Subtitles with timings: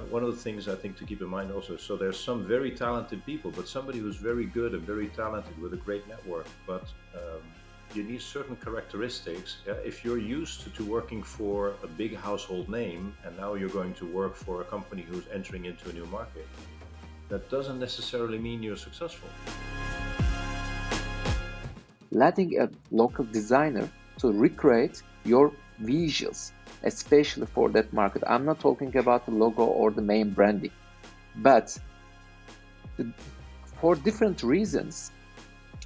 [0.00, 1.76] One of the things I think to keep in mind also.
[1.76, 5.74] So there's some very talented people, but somebody who's very good and very talented with
[5.74, 6.84] a great network, but
[7.14, 7.42] um,
[7.94, 9.58] you need certain characteristics.
[9.66, 9.74] Yeah?
[9.84, 13.94] If you're used to, to, working for a big household name and now you're going
[13.94, 16.46] to work for a company who's entering into a new market,
[17.28, 19.28] that doesn't necessarily mean you're successful.
[22.10, 23.88] Letting a local designer
[24.18, 25.52] to recreate your
[25.82, 26.52] visuals,
[26.84, 28.22] especially for that market.
[28.26, 30.72] I'm not talking about the logo or the main branding,
[31.36, 31.78] but
[33.80, 35.10] for different reasons,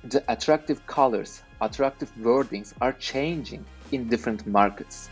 [0.04, 5.08] the attractive colors, attractive wordings are changing in different markets.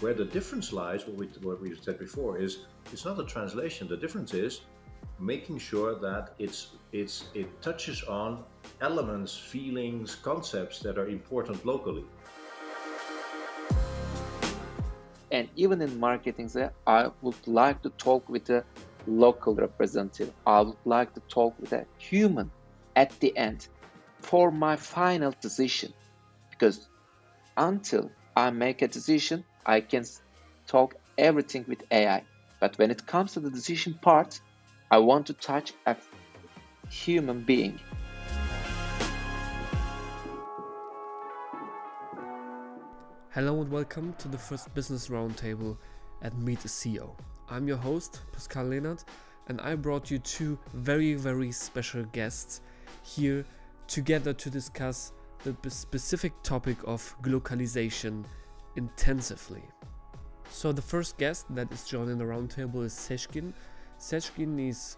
[0.00, 3.88] Where the difference lies, what we, what we said before, is it's not a translation.
[3.88, 4.60] The difference is
[5.18, 8.44] making sure that it's it's it touches on
[8.80, 12.04] elements, feelings, concepts that are important locally.
[15.34, 16.48] And even in marketing,
[16.86, 18.64] I would like to talk with a
[19.04, 20.30] local representative.
[20.46, 22.52] I would like to talk with a human
[22.94, 23.66] at the end
[24.22, 25.92] for my final decision.
[26.52, 26.88] Because
[27.56, 30.04] until I make a decision, I can
[30.68, 32.22] talk everything with AI.
[32.60, 34.38] But when it comes to the decision part,
[34.88, 35.96] I want to touch a
[36.88, 37.80] human being.
[43.34, 45.76] Hello and welcome to the first business roundtable
[46.22, 47.16] at Meet a CEO.
[47.50, 49.02] I'm your host, Pascal Lehnert,
[49.48, 52.60] and I brought you two very, very special guests
[53.02, 53.44] here
[53.88, 55.10] together to discuss
[55.42, 58.24] the specific topic of glocalization
[58.76, 59.64] intensively.
[60.50, 63.52] So, the first guest that is joining the roundtable is Seçkin.
[63.98, 64.96] Seçkin is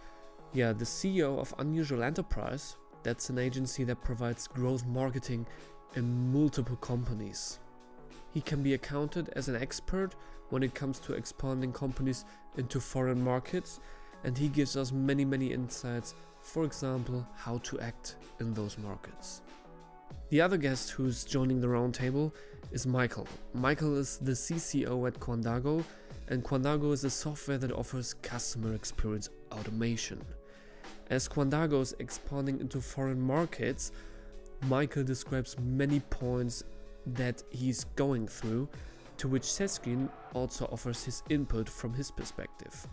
[0.52, 2.76] yeah, the CEO of Unusual Enterprise.
[3.02, 5.46] That's an agency that provides growth marketing
[5.94, 7.60] in multiple companies.
[8.36, 10.14] He can be accounted as an expert
[10.50, 12.26] when it comes to expanding companies
[12.58, 13.80] into foreign markets,
[14.24, 19.40] and he gives us many, many insights, for example, how to act in those markets.
[20.28, 22.30] The other guest who's joining the roundtable
[22.72, 23.26] is Michael.
[23.54, 25.82] Michael is the CCO at QuandaGo,
[26.28, 30.22] and QuandaGo is a software that offers customer experience automation.
[31.08, 33.92] As QuandaGo is expanding into foreign markets,
[34.68, 36.64] Michael describes many points
[37.06, 38.68] that he's going through,
[39.18, 42.86] to which Seçkin also offers his input from his perspective.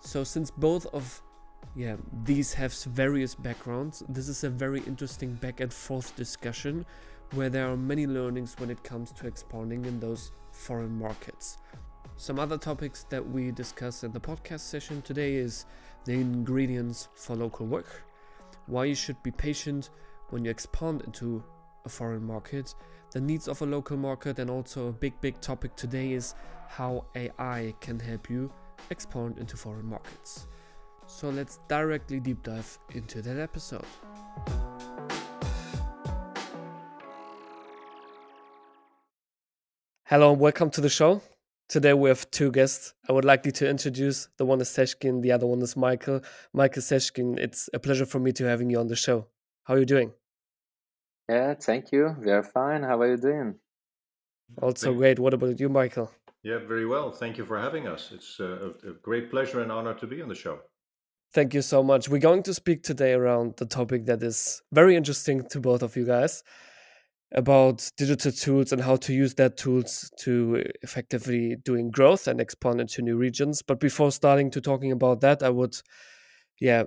[0.00, 1.22] So, since both of
[1.74, 6.84] yeah, these have various backgrounds, this is a very interesting back and forth discussion
[7.32, 11.56] where there are many learnings when it comes to expanding in those foreign markets.
[12.16, 15.64] Some other topics that we discuss in the podcast session today is
[16.04, 18.02] the ingredients for local work,
[18.66, 19.90] why you should be patient
[20.28, 21.42] when you expand into
[21.84, 22.74] a foreign market,
[23.12, 26.34] the needs of a local market, and also a big, big topic today is
[26.68, 28.50] how AI can help you
[28.90, 30.48] expand into foreign markets.
[31.06, 33.84] So let's directly deep dive into that episode.
[40.04, 41.20] Hello and welcome to the show.
[41.68, 42.94] Today we have two guests.
[43.08, 44.28] I would like you to introduce.
[44.38, 46.22] The one is Seçkin, the other one is Michael.
[46.54, 49.26] Michael Seçkin, it's a pleasure for me to having you on the show.
[49.64, 50.12] How are you doing?
[51.28, 52.16] Yeah, thank you.
[52.20, 52.82] We are fine.
[52.82, 53.54] How are you doing?
[54.60, 55.18] Also thank great.
[55.18, 56.10] What about you, Michael?
[56.42, 57.12] Yeah, very well.
[57.12, 58.10] Thank you for having us.
[58.12, 60.58] It's uh, a, a great pleasure and honor to be on the show.
[61.32, 62.08] Thank you so much.
[62.08, 65.96] We're going to speak today around the topic that is very interesting to both of
[65.96, 66.42] you guys
[67.34, 72.80] about digital tools and how to use that tools to effectively doing growth and expand
[72.80, 73.62] into new regions.
[73.62, 75.74] But before starting to talking about that, I would
[76.60, 76.84] yeah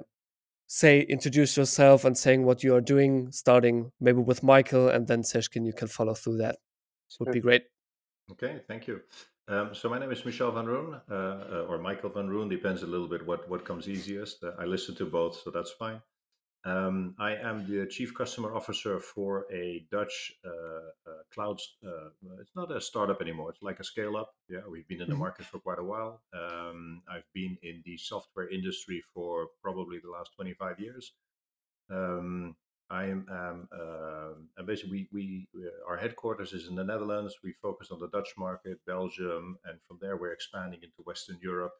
[0.67, 5.21] say introduce yourself and saying what you are doing, starting maybe with Michael, and then
[5.21, 6.57] Seçkin, you can follow through that.
[7.19, 7.63] Would be great.
[8.31, 9.01] Okay, thank you.
[9.47, 12.81] Um, so my name is Michel van Roon, uh, uh, or Michael van Roon, depends
[12.81, 14.43] a little bit what, what comes easiest.
[14.43, 16.01] Uh, I listen to both, so that's fine.
[16.65, 21.59] Um, I am the chief customer officer for a Dutch uh, uh, cloud.
[21.85, 22.09] Uh,
[22.41, 23.51] it's not a startup anymore.
[23.51, 24.31] It's like a scale up.
[24.49, 25.21] Yeah, we've been in the mm-hmm.
[25.21, 26.23] market for quite a while.
[26.33, 31.13] Um, I've been in the software industry for probably the last 25 years.
[31.91, 32.55] Um,
[32.89, 37.35] I am, um, uh, and basically, we, we, our headquarters is in the Netherlands.
[37.43, 41.73] We focus on the Dutch market, Belgium, and from there we're expanding into Western Europe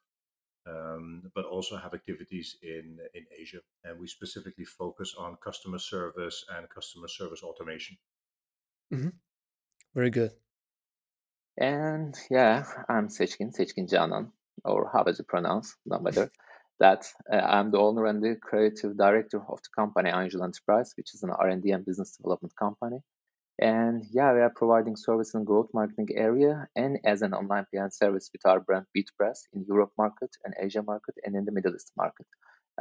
[0.68, 6.46] um, but also have activities in in Asia, and we specifically focus on customer service
[6.56, 7.98] and customer service automation.
[8.94, 9.10] Mm-hmm.
[9.94, 10.32] Very good.
[11.58, 14.32] And yeah, I'm Seçkin, Seçkin Canan,
[14.64, 15.76] or how does it pronounce?
[15.86, 16.32] No matter.
[16.80, 21.14] that uh, I'm the owner and the creative director of the company Angel Enterprise, which
[21.14, 23.00] is an R&D and business development company.
[23.60, 27.88] And yeah, we are providing service in growth marketing area and as an online PR
[27.90, 31.74] service with our brand BeatPress in Europe market and Asia market and in the Middle
[31.74, 32.28] East market.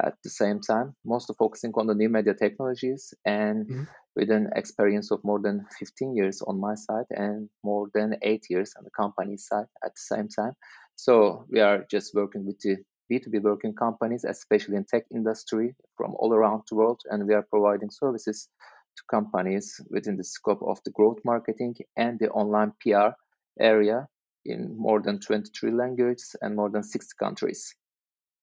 [0.03, 3.85] At the same time, mostly focusing on the new media technologies and mm-hmm.
[4.17, 8.47] with an experience of more than 15 years on my side and more than eight
[8.50, 10.55] years on the company side at the same time.
[10.97, 12.79] So we are just working with the
[13.12, 17.47] B2B working companies, especially in tech industry from all around the world, and we are
[17.49, 18.49] providing services
[18.96, 23.11] to companies within the scope of the growth marketing and the online PR
[23.58, 24.08] area
[24.44, 27.75] in more than 23 languages and more than 60 countries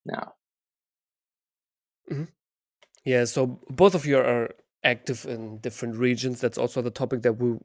[0.05, 0.33] now.
[2.11, 2.23] Mm-hmm.
[3.05, 4.49] Yeah, so both of you are
[4.83, 6.41] active in different regions.
[6.41, 7.57] That's also the topic that we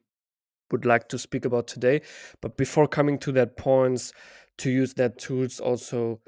[0.70, 2.02] would like to speak about today.
[2.40, 4.12] But before coming to that points,
[4.58, 6.20] to use that tools also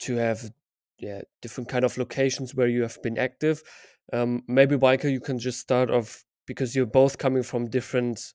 [0.00, 0.50] to have
[0.98, 3.62] yeah different kind of locations where you have been active.
[4.12, 8.34] Um, maybe Michael, you can just start off because you're both coming from different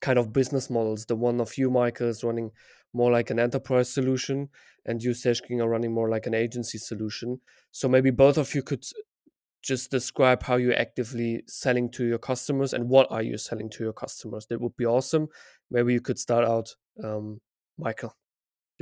[0.00, 1.06] kind of business models.
[1.06, 2.50] The one of you, Michael, is running
[2.92, 4.48] more like an enterprise solution,
[4.84, 7.40] and you, Seçkin, are running more like an agency solution.
[7.70, 8.84] So maybe both of you could
[9.62, 13.84] just describe how you're actively selling to your customers and what are you selling to
[13.84, 14.46] your customers.
[14.46, 15.28] That would be awesome.
[15.70, 17.40] Maybe you could start out, um,
[17.78, 18.14] Michael.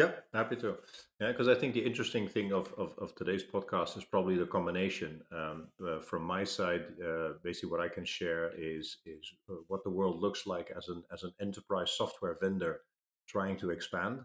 [0.00, 0.76] Yeah, happy to.
[1.20, 4.47] Yeah, because I think the interesting thing of, of, of, today's podcast is probably the
[4.47, 5.20] combination.
[5.31, 9.85] Um, uh, from my side, uh, basically what I can share is is uh, what
[9.85, 12.81] the world looks like as an as an enterprise software vendor
[13.29, 14.20] trying to expand.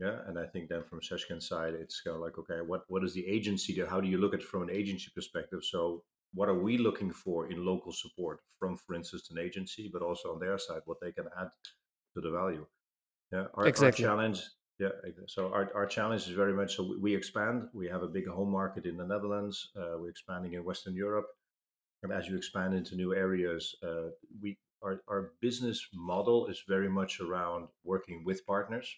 [0.00, 3.04] Yeah, and I think then from Seçkin's side, it's kind of like okay, what what
[3.04, 3.72] is the agency?
[3.88, 5.62] How do you look at it from an agency perspective?
[5.62, 6.02] So
[6.34, 10.32] what are we looking for in local support from, for instance, an agency, but also
[10.34, 11.50] on their side, what they can add
[12.14, 12.66] to the value.
[13.32, 14.04] Yeah, our, exactly.
[14.04, 14.42] our challenge
[14.78, 14.88] yeah,
[15.26, 17.68] so our, our challenge is very much so we expand.
[17.72, 19.70] We have a big home market in the Netherlands.
[19.76, 21.26] Uh, we're expanding in Western Europe.
[22.02, 24.10] And as you expand into new areas, uh,
[24.42, 28.94] we our, our business model is very much around working with partners.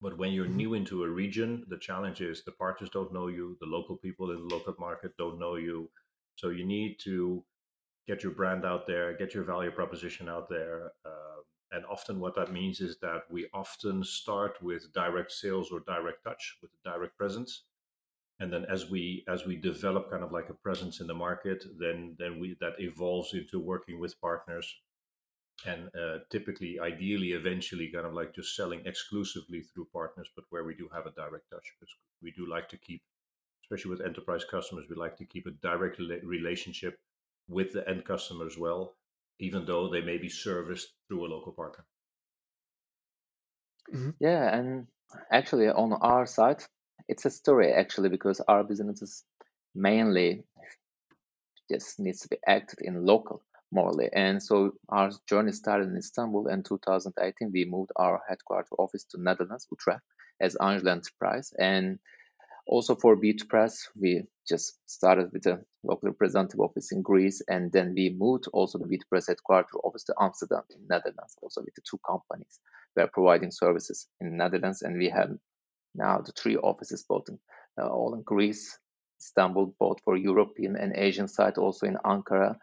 [0.00, 0.56] But when you're mm-hmm.
[0.56, 4.30] new into a region, the challenge is the partners don't know you, the local people
[4.30, 5.90] in the local market don't know you.
[6.36, 7.44] So you need to
[8.06, 10.92] get your brand out there, get your value proposition out there.
[11.04, 11.40] Uh,
[11.72, 16.22] and often what that means is that we often start with direct sales or direct
[16.24, 17.64] touch with a direct presence.
[18.38, 21.64] And then as we as we develop kind of like a presence in the market
[21.78, 24.66] then then we that evolves into working with partners.
[25.66, 30.64] And uh, typically ideally eventually kind of like just selling exclusively through partners but where
[30.64, 33.02] we do have a direct touch because we do like to keep
[33.62, 37.00] especially with enterprise customers we like to keep a direct relationship
[37.48, 38.96] with the end customer as well
[39.38, 41.84] even though they may be serviced through a local partner.
[43.94, 44.10] Mm-hmm.
[44.20, 44.86] Yeah, and
[45.30, 46.62] actually on our side,
[47.08, 49.24] it's a story actually because our business is
[49.74, 50.44] mainly
[51.70, 53.42] just needs to be acted in local
[53.72, 54.08] morally.
[54.12, 57.50] And so our journey started in Istanbul in 2018.
[57.52, 60.02] We moved our headquarters office to Netherlands, Utrecht,
[60.40, 61.52] as Angel Enterprise.
[61.58, 61.98] And
[62.66, 67.94] also for BeatPress, we just started with a local representative office in Greece, and then
[67.94, 71.98] we moved also the BeatPress headquarters office to Amsterdam in Netherlands, also with the two
[72.06, 72.58] companies.
[72.96, 75.30] We are providing services in Netherlands, and we have
[75.94, 77.38] now the three offices, both in,
[77.80, 78.78] uh, all in Greece,
[79.20, 82.56] Istanbul, both for European and Asian side, also in Ankara,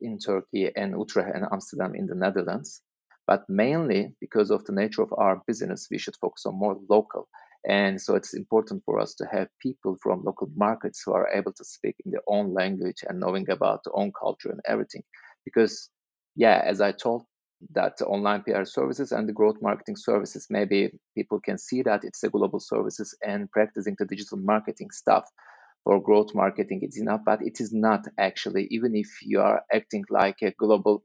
[0.00, 2.82] in Turkey, and Utrecht and Amsterdam in the Netherlands.
[3.26, 7.28] But mainly because of the nature of our business, we should focus on more local
[7.66, 11.52] and so it's important for us to have people from local markets who are able
[11.52, 15.02] to speak in their own language and knowing about their own culture and everything.
[15.44, 15.88] Because,
[16.36, 17.24] yeah, as I told,
[17.72, 22.22] that online PR services and the growth marketing services, maybe people can see that it's
[22.22, 25.24] a global services and practicing the digital marketing stuff
[25.84, 30.04] for growth marketing it's enough, but it is not actually, even if you are acting
[30.10, 31.04] like a global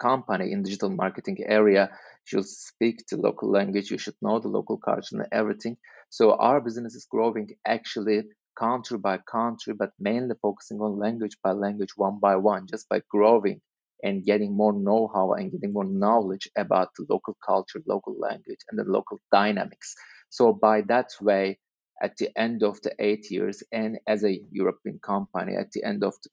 [0.00, 1.90] company in digital marketing area
[2.26, 5.76] should speak the local language you should know the local culture and everything.
[6.10, 8.24] So our business is growing actually
[8.58, 13.00] country by country but mainly focusing on language by language one by one just by
[13.10, 13.60] growing
[14.02, 18.78] and getting more know-how and getting more knowledge about the local culture local language and
[18.78, 19.94] the local dynamics.
[20.30, 21.58] So by that way
[22.02, 26.04] at the end of the eight years and as a european company at the end
[26.04, 26.30] of the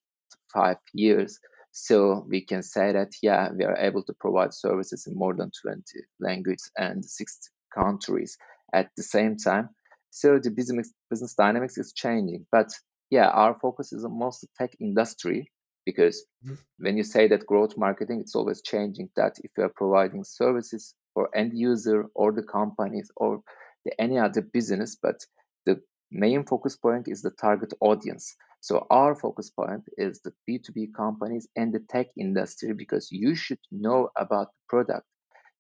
[0.54, 1.40] five years
[1.74, 5.50] so we can say that, yeah, we are able to provide services in more than
[5.60, 5.82] 20
[6.20, 8.38] languages and 60 countries
[8.72, 9.70] at the same time.
[10.12, 12.46] So the business, business dynamics is changing.
[12.52, 12.72] But
[13.10, 15.52] yeah, our focus is on most tech industry
[15.84, 16.54] because mm-hmm.
[16.78, 20.94] when you say that growth marketing, it's always changing that if you are providing services
[21.16, 23.42] for end user or the companies or
[23.84, 25.26] the, any other business, but
[25.66, 25.82] the
[26.14, 28.36] main focus point is the target audience.
[28.62, 33.60] So our focus point is the B2B companies and the tech industry because you should
[33.72, 35.06] know about the product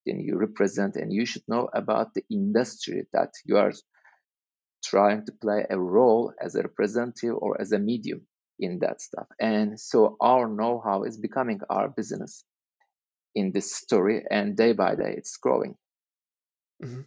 [0.05, 3.71] then you represent and you should know about the industry that you are
[4.83, 8.27] trying to play a role as a representative or as a medium
[8.59, 9.27] in that stuff.
[9.39, 12.43] And so our know-how is becoming our business
[13.35, 15.75] in this story and day by day it's growing.
[16.83, 17.01] Mm-hmm.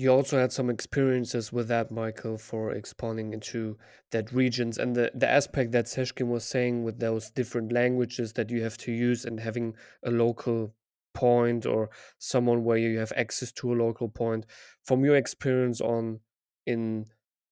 [0.00, 3.76] You also had some experiences with that, Michael, for expanding into
[4.12, 8.48] that regions and the, the aspect that Seçkin was saying with those different languages that
[8.48, 9.74] you have to use and having
[10.04, 10.72] a local
[11.14, 11.90] point or
[12.20, 14.46] someone where you have access to a local point.
[14.84, 16.20] From your experience on
[16.64, 17.06] in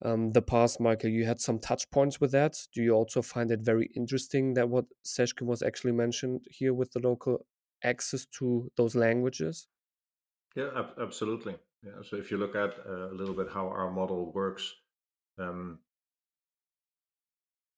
[0.05, 2.57] um, the past, Michael, you had some touch points with that.
[2.73, 6.93] Do you also find it very interesting that what Seçkin was actually mentioned here with
[6.93, 7.45] the local
[7.83, 9.67] access to those languages?
[10.55, 11.57] Yeah, ab- absolutely.
[11.83, 12.03] Yeah.
[12.09, 14.75] So if you look at uh, a little bit how our model works,
[15.39, 15.79] um,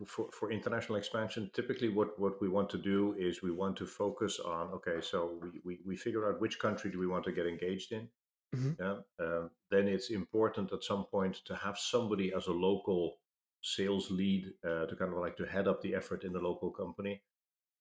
[0.07, 3.87] for, for international expansion, typically what, what we want to do is we want to
[3.87, 7.33] focus on, okay, so we, we, we figure out which country do we want to
[7.33, 8.09] get engaged in.
[8.55, 8.73] Mm-hmm.
[8.81, 8.97] Yeah.
[9.21, 13.19] Um, then it's important at some point to have somebody as a local
[13.63, 16.71] sales lead uh, to kind of like to head up the effort in the local
[16.71, 17.21] company,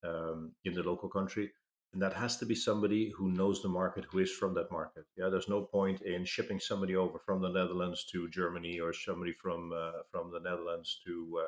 [0.03, 1.51] um, in the local country.
[1.93, 5.05] And that has to be somebody who knows the market, who is from that market.
[5.17, 9.33] Yeah, there's no point in shipping somebody over from the Netherlands to Germany or somebody
[9.33, 11.47] from uh, from the Netherlands to uh,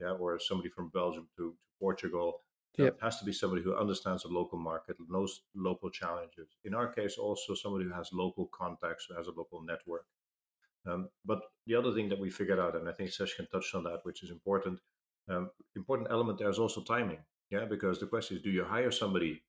[0.00, 2.42] yeah, or somebody from Belgium to, to Portugal.
[2.76, 2.94] Yep.
[2.94, 6.48] It has to be somebody who understands the local market, knows local challenges.
[6.64, 10.04] In our case, also somebody who has local contacts, who has a local network.
[10.86, 13.82] Um, but the other thing that we figured out, and I think Seçkin touched on
[13.84, 14.78] that, which is important,
[15.28, 17.18] um, important element there is also timing.
[17.50, 19.42] Yeah, because the question is, do you hire somebody,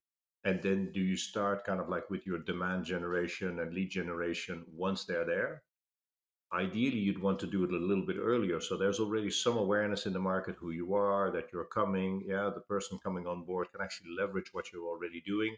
[0.46, 4.66] and then do you start kind of like with your demand generation and lead generation
[4.74, 5.64] once they're there,
[6.54, 10.06] ideally you'd want to do it a little bit earlier so there's already some awareness
[10.06, 12.24] in the market who you are that you're coming.
[12.26, 15.56] Yeah the person coming on board can actually leverage what you're already doing.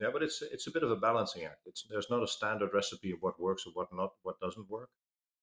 [0.00, 1.62] Yeah but it's it's a bit of a balancing act.
[1.66, 4.90] It's there's not a standard recipe of what works or what not what doesn't work.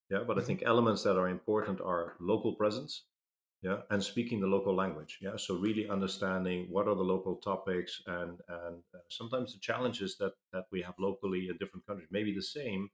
[0.09, 0.47] Yeah but i mm-hmm.
[0.47, 3.03] think elements that are important are local presence
[3.65, 8.01] yeah and speaking the local language yeah so really understanding what are the local topics
[8.07, 12.23] and and uh, sometimes the challenges that that we have locally in different countries may
[12.23, 12.89] be the same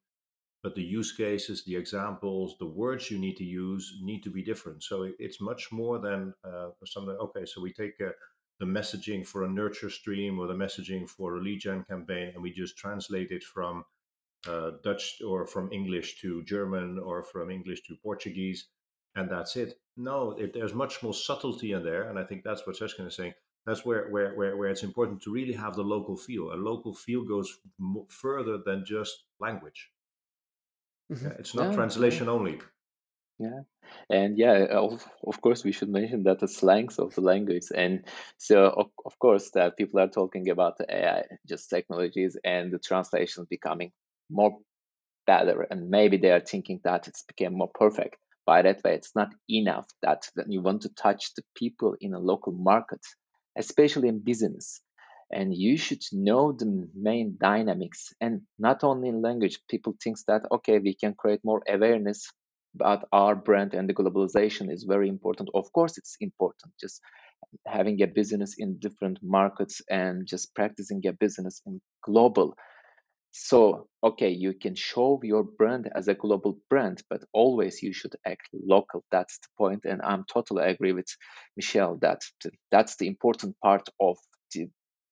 [0.64, 4.44] but the use cases, the examples, the words you need to use need to be
[4.44, 4.84] different.
[4.84, 7.18] So it's much more than uh, something.
[7.20, 8.12] Okay, so we take uh,
[8.60, 12.44] the messaging for a nurture stream or the messaging for a lead gen campaign, and
[12.44, 13.84] we just translate it from
[14.48, 18.68] uh, Dutch or from English to German or from English to Portuguese,
[19.16, 19.80] and that's it.
[19.98, 23.16] No, it, there's much more subtlety in there, and I think that's what Seçkin is
[23.16, 23.34] saying.
[23.66, 26.52] That's where, where, where, where it's important to really have the local feel.
[26.52, 27.60] A local feel goes
[28.10, 29.92] further than just language.
[31.12, 31.28] Mm-hmm.
[31.28, 32.32] Yeah, it's not yeah, translation yeah.
[32.32, 32.60] only.
[33.38, 33.62] Yeah,
[34.10, 38.06] and yeah, of, of course, we should mention that the slangs of the language, and
[38.38, 42.80] so of, of course that people are talking about the AI, just technologies, and the
[42.80, 43.92] translation becoming
[44.30, 44.60] more
[45.26, 48.18] better, and maybe they are thinking that it's became more perfect.
[48.46, 52.14] By that way, it's not enough that, that you want to touch the people in
[52.14, 53.02] a local market,
[53.58, 54.82] especially in business.
[55.32, 58.14] And you should know the main dynamics.
[58.20, 62.30] And not only in language people think that okay we can create more awareness
[62.76, 65.50] about our brand and the globalization is very important.
[65.54, 66.74] Of course it's important.
[66.80, 67.02] Just
[67.66, 72.56] having a business in different markets and just practicing a business in global
[73.32, 78.16] so okay you can show your brand as a global brand but always you should
[78.26, 79.04] act local.
[79.12, 81.08] That's the point and i'm totally agree with
[81.56, 82.22] michel that
[82.72, 84.18] that's the important part of
[84.54, 84.68] the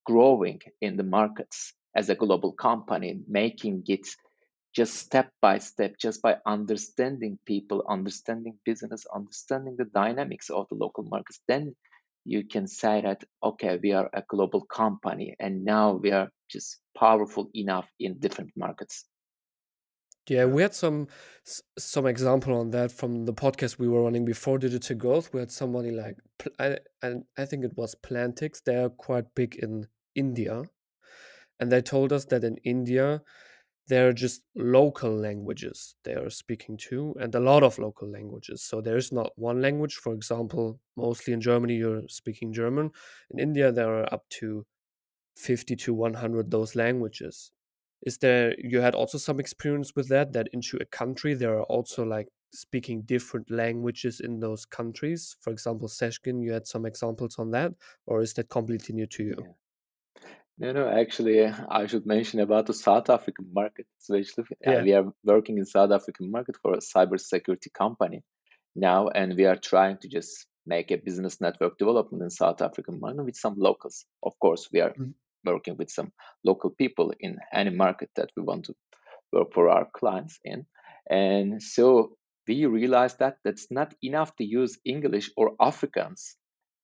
[0.05, 4.07] growing in the markets as a global company, making it
[4.75, 10.75] just step by step, just by understanding people, understanding business, understanding the dynamics of the
[10.75, 11.75] local markets, then
[12.25, 16.79] you can say that, okay, we are a global company and now we are just
[16.97, 19.05] powerful enough in different markets.
[20.27, 21.07] Yeah, we had some
[21.77, 25.33] some example on that from the podcast we were running before Digital Growth.
[25.33, 26.17] We had somebody like
[26.59, 26.77] I
[27.37, 28.61] I think it was Plantix.
[28.63, 30.63] They are quite big in India,
[31.59, 33.21] and they told us that in India
[33.87, 38.61] there are just local languages they are speaking to, and a lot of local languages.
[38.61, 39.95] So there is not one language.
[39.95, 42.91] For example, mostly in Germany you're speaking German.
[43.31, 44.65] In India there are up to
[45.39, 47.51] 50 to 100 those languages
[48.03, 51.63] is there you had also some experience with that that into a country there are
[51.63, 57.37] also like speaking different languages in those countries for example seçkin you had some examples
[57.39, 57.71] on that
[58.05, 59.53] or is that completely new to you yeah.
[60.57, 64.43] No, no, actually, I should mention about the South African market, especially.
[64.67, 64.83] Uh, Yeah.
[64.83, 68.23] we are working in South African market for a cybersecurity company
[68.75, 72.99] now, and we are trying to just make a business network development in South African
[72.99, 74.05] market with some locals.
[74.21, 75.13] Of course, we are Mhm.
[75.45, 76.11] Working with some
[76.43, 78.75] local people in any market that we want to
[79.31, 80.65] work for our clients in.
[81.09, 82.17] And so
[82.47, 86.35] we realized that that's not enough to use English or Afrikaans.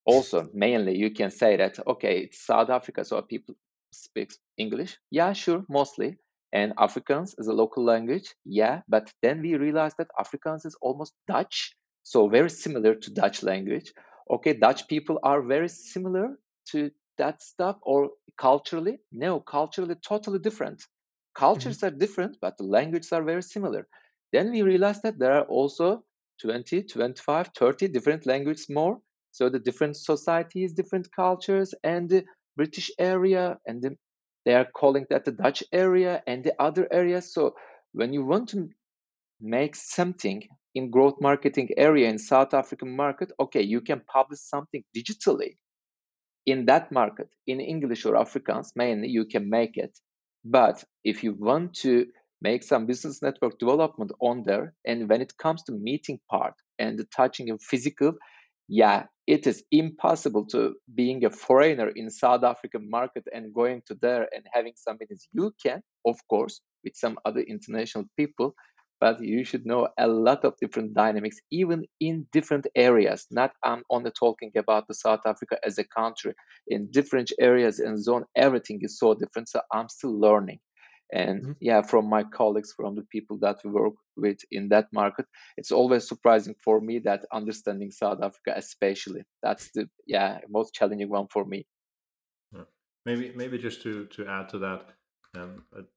[0.05, 3.55] Also, mainly you can say that okay, it's South Africa, so people
[3.91, 4.97] speak English.
[5.11, 6.17] Yeah, sure, mostly.
[6.53, 8.33] And Afrikaans is a local language.
[8.45, 13.43] Yeah, but then we realized that Afrikaans is almost Dutch, so very similar to Dutch
[13.43, 13.93] language.
[14.29, 16.37] Okay, Dutch people are very similar
[16.71, 18.99] to that stuff, or culturally?
[19.11, 20.79] No, culturally totally different.
[20.79, 21.39] Mm-hmm.
[21.39, 23.87] Cultures are different, but the languages are very similar.
[24.31, 26.03] Then we realized that there are also
[26.41, 28.99] 20, 25, 30 different languages more.
[29.31, 32.23] So the different societies, different cultures, and the
[32.55, 33.97] British area, and the,
[34.45, 37.33] they are calling that the Dutch area and the other areas.
[37.33, 37.55] So
[37.91, 38.69] when you want to
[39.41, 44.83] make something in growth marketing area in South African market, okay, you can publish something
[44.95, 45.57] digitally
[46.45, 49.97] in that market in English or Afrikaans, mainly you can make it.
[50.43, 52.05] But if you want to
[52.41, 56.99] make some business network development on there, and when it comes to meeting part and
[56.99, 58.13] the touching of physical,
[58.67, 63.95] yeah, it is impossible to being a foreigner in South African market and going to
[64.01, 65.27] there and having some meetings.
[65.33, 68.55] You can, of course, with some other international people,
[68.99, 73.27] but you should know a lot of different dynamics, even in different areas.
[73.31, 76.33] Not I'm only talking about the South Africa as a country.
[76.67, 79.49] In different areas and zone, everything is so different.
[79.49, 80.59] So I'm still learning.
[81.13, 81.55] And Mhm.
[81.59, 85.25] yeah, from my colleagues, from the people that we work with in that market,
[85.57, 91.09] it's always surprising for me that understanding South Africa, especially, that's the yeah most challenging
[91.09, 91.65] one for me.
[92.51, 92.65] Yeah.
[93.05, 94.95] Maybe maybe just to to add to that,
[95.35, 95.89] um, that-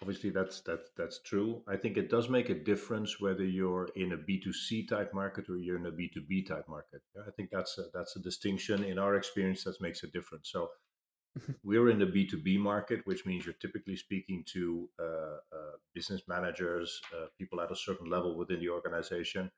[0.00, 1.62] obviously that's that that's true.
[1.68, 5.12] I think it does make a difference whether you're in a B two C type
[5.14, 7.02] market or you're in a B two B type market.
[7.26, 10.50] I think that's a, that's a distinction in our experience that makes a difference.
[10.50, 10.68] So
[11.64, 15.76] we're in the B two B market, which means you're typically speaking to uh, uh,
[15.94, 19.50] business managers, uh, people at a certain level within the organization,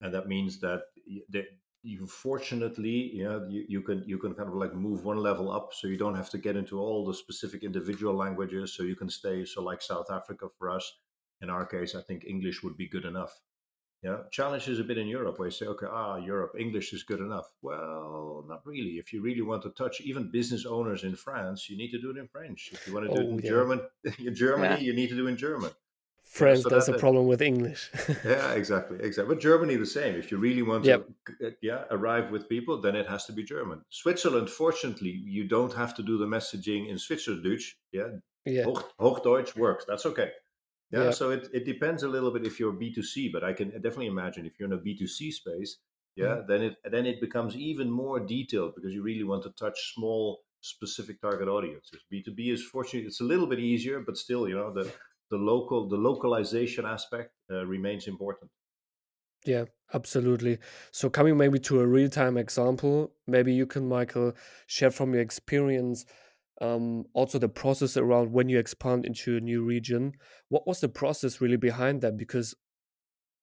[0.00, 1.46] and that means that y- that
[1.82, 5.50] you fortunately you know you, you can you can kind of like move one level
[5.50, 8.94] up so you don't have to get into all the specific individual languages so you
[8.96, 10.92] can stay so like south africa for us.
[11.40, 13.32] In our case i think english would be good enough.
[14.02, 17.02] Yeah challenge is a bit in europe where you say okay ah europe english is
[17.02, 17.48] good enough.
[17.62, 18.98] Well not really.
[19.02, 22.10] If you really want to touch even business owners in france you need to do
[22.10, 22.70] it in french.
[22.72, 23.50] If you want to do it Oh, in yeah.
[23.54, 23.80] german
[24.18, 24.84] in germany Yeah.
[24.86, 25.70] you need to do it in german
[26.38, 27.90] France, so there's that- a problem with English.
[28.24, 29.34] yeah, exactly, exactly.
[29.34, 30.14] But Germany the same.
[30.14, 31.00] If you really want Yep.
[31.40, 33.78] to, uh, yeah, arrive with people, then it has to be German.
[33.90, 37.66] Switzerland, fortunately, you don't have to do the messaging in Schweizerdeutsch.
[37.92, 38.08] Yeah,
[38.44, 38.64] yeah.
[38.64, 39.84] Hoch, Hochdeutsch works.
[39.88, 40.30] That's okay.
[40.92, 41.10] Yeah, Yeah.
[41.10, 43.70] so it, it depends a little bit if you're B two C, but I can
[43.70, 45.78] definitely imagine if you're in a B two C space,
[46.16, 46.46] yeah, Mm-hmm.
[46.50, 50.42] then it then it becomes even more detailed because you really want to touch small
[50.60, 52.00] specific target audiences.
[52.10, 54.92] B two B is fortunately it's a little bit easier, but still, you know, the
[55.30, 58.50] the local the localization aspect uh, remains important.
[59.46, 59.64] Yeah,
[59.94, 60.58] absolutely.
[60.92, 64.34] So coming maybe to a real-time example, maybe you can, Michael,
[64.66, 66.04] share from your experience
[66.60, 70.12] um, also the process around when you expand into a new region.
[70.50, 72.18] What was the process really behind that?
[72.18, 72.54] Because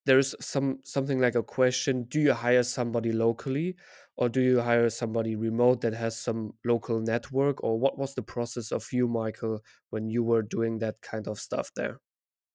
[0.07, 3.75] there's some something like a question, do you hire somebody locally
[4.15, 7.63] or do you hire somebody remote that has some local network?
[7.63, 9.59] Or what was the process of you, Michael,
[9.91, 11.99] when you were doing that kind of stuff there?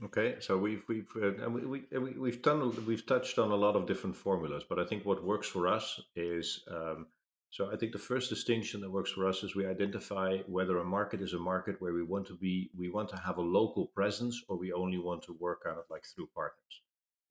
[0.04, 3.60] Okay, so we've we've uh, and we, we we- we've done we've touched on a
[3.64, 7.06] lot of different formulas, but I think what works for us is um,
[7.50, 10.84] so I think the first distinction that works for us is we identify whether a
[10.84, 13.84] market is a market where we want to be we want to have a local
[13.98, 16.74] presence or we only want to work on it like through partners.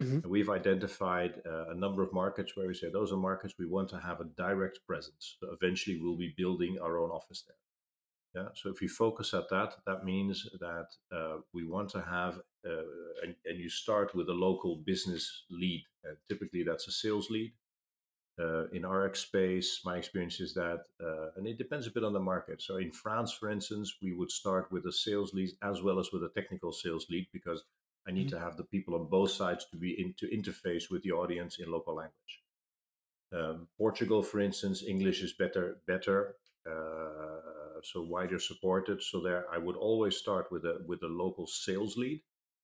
[0.01, 0.25] Mhm.
[0.25, 3.89] We've identified uh, a number of markets where we say those are markets we want
[3.89, 5.37] to have a direct presence.
[5.39, 7.57] So eventually, we'll be building our own office there.
[8.35, 8.49] Yeah.
[8.55, 12.83] So if you focus at that, that means that uh, we want to have, uh,
[13.23, 15.83] and, and you start with a local business lead.
[16.05, 17.53] Uh, typically, that's a sales lead.
[18.39, 22.13] Uh, in RX space, my experience is that, uh, and it depends a bit on
[22.13, 22.61] the market.
[22.61, 26.11] So in France, for instance, we would start with a sales lead as well as
[26.11, 27.63] with a technical sales lead because
[28.07, 28.31] I need Mhm.
[28.31, 31.59] to have the people on both sides to be in to interface with the audience
[31.59, 32.43] in local language.
[33.33, 39.01] Um, Portugal, for instance, English is better better, uh, so wider supported.
[39.01, 42.23] So there, I would always start with a with a local sales lead.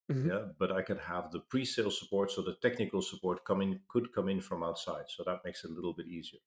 [0.09, 0.29] Mhm.
[0.29, 4.29] Yeah, but I could have the pre-sale support, so the technical support coming could come
[4.29, 5.05] in from outside.
[5.09, 6.41] So that makes it a little bit easier.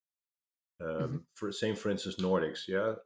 [0.81, 1.24] Um, Mhm.
[1.35, 2.66] For same, for instance, Nordics.
[2.68, 2.96] Yeah,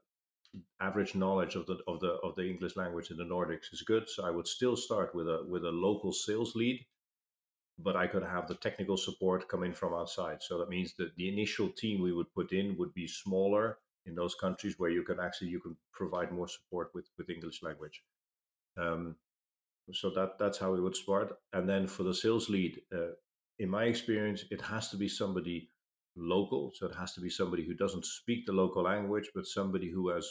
[0.80, 4.08] average knowledge of the of the of the English language in the Nordics is good.
[4.08, 6.84] So I would still start with a with a local sales lead,
[7.78, 10.42] but I could have the technical support come in from outside.
[10.42, 14.14] So that means that the initial team we would put in would be smaller in
[14.14, 18.02] those countries where you can actually you can provide more support with with English language.
[18.76, 19.16] Um,
[19.92, 21.36] so that that's how we would start.
[21.52, 23.12] And then for the sales lead, uh,
[23.58, 25.70] in my experience, it has to be somebody
[26.16, 26.72] local.
[26.74, 30.08] So it has to be somebody who doesn't speak the local language, but somebody who
[30.10, 30.28] has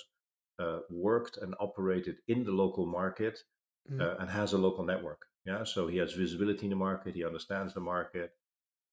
[0.60, 3.40] uh, worked and operated in the local market
[3.92, 4.02] mm.
[4.02, 5.26] uh, and has a local network.
[5.46, 7.16] Yeah, so he has visibility in the market.
[7.16, 8.32] He understands the market,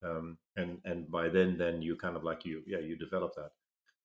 [0.05, 3.53] um, and and by then, then you kind of like you, yeah, you develop that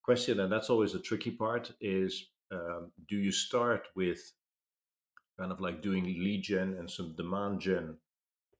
[0.04, 1.72] question, and that's always the tricky part.
[1.82, 4.20] Is um, do you start with
[5.40, 7.98] kind of like doing lead gen and some demand gen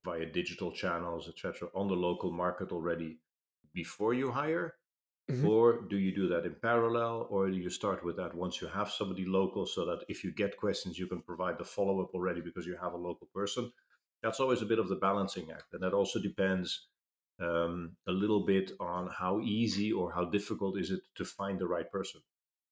[0.04, 3.18] via digital channels, etc., on the local market already
[3.72, 4.74] before you hire?
[5.30, 5.48] Mm-hmm.
[5.48, 8.68] Or do you do that in parallel, or do you start with that once you
[8.68, 12.14] have somebody local so that if you get questions, you can provide the follow up
[12.14, 13.72] already because you have a local person?
[14.22, 15.74] That's always a bit of the balancing act.
[15.74, 16.88] And that also depends
[17.40, 21.66] um, a little bit on how easy or how difficult is it to find the
[21.66, 22.20] right person.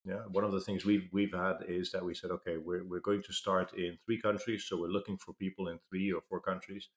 [0.04, 3.00] Yeah, one of the things we've we've had is that we said, okay, we're we're
[3.00, 6.40] going to start in three countries, so we're looking for people in three or four
[6.40, 6.88] countries.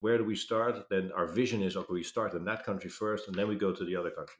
[0.00, 0.88] Where do we start?
[0.90, 3.72] Then our vision is, okay, we start in that country first, and then we go
[3.72, 4.36] to the other country.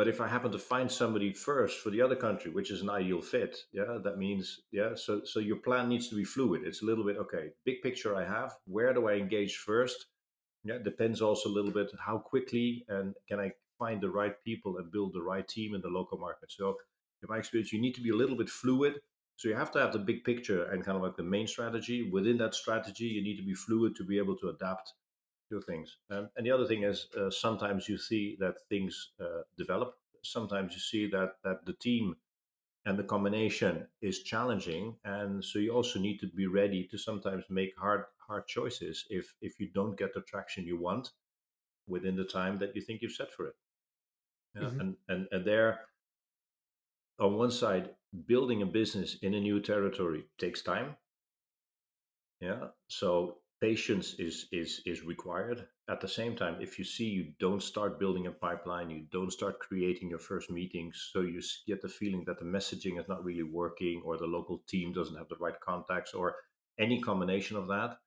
[0.00, 2.88] But if I happen to find somebody first for the other country, which is an
[2.88, 4.94] ideal fit, yeah, that means yeah.
[4.94, 6.62] So so your plan needs to be fluid.
[6.64, 7.50] It's a little bit okay.
[7.66, 8.56] Big picture I have.
[8.64, 10.06] Where do I engage first?
[10.64, 14.78] Yeah, depends also a little bit how quickly and can I find the right people
[14.78, 16.50] and build the right team in the local market.
[16.50, 16.78] So,
[17.22, 18.94] in my experience, you need to be a little bit fluid.
[19.36, 22.08] So you have to have the big picture and kind of like the main strategy.
[22.10, 24.94] Within that strategy, you need to be fluid to be able to adapt
[25.50, 25.98] to things.
[26.10, 29.94] Um, and the other thing is, uh, sometimes you see that things uh, develop.
[30.22, 32.16] Sometimes you see that that the team
[32.86, 37.44] and the combination is challenging, and so you also need to be ready to sometimes
[37.50, 41.10] make hard hard choices if if you don't get the traction you want
[41.86, 43.56] within the time that you think you've set for it.
[44.54, 44.62] Yeah?
[44.62, 44.80] Mm-hmm.
[44.80, 45.80] And, and and there,
[47.18, 47.90] on one side,
[48.26, 50.96] building a business in a new territory takes time.
[52.40, 55.66] Yeah, so patience is is is required.
[55.88, 59.32] At the same time, if you see you don't start building a pipeline, you don't
[59.32, 63.24] start creating your first meetings, so you get the feeling that the messaging is not
[63.24, 66.36] really working, or the local team doesn't have the right contacts, or
[66.78, 67.98] any combination of that.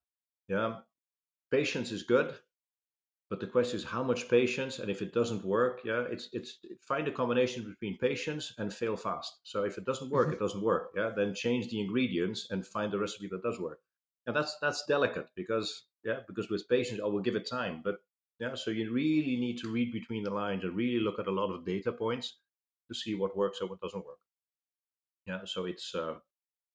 [0.47, 0.79] Yeah,
[1.51, 2.35] patience is good,
[3.29, 6.59] but the question is how much patience, and if it doesn't work, yeah, it's it's
[6.81, 9.39] find a combination between patience and fail fast.
[9.43, 10.35] So if it doesn't work, mm-hmm.
[10.35, 10.93] it doesn't work.
[10.95, 13.79] Yeah, then change the ingredients and find the recipe that does work.
[14.25, 17.81] And that's that's delicate because yeah, because with patience, I will give it time.
[17.83, 17.95] But
[18.39, 21.31] yeah, so you really need to read between the lines and really look at a
[21.31, 22.38] lot of data points
[22.89, 24.19] to see what works and what doesn't work.
[25.27, 26.15] Yeah, so it's uh,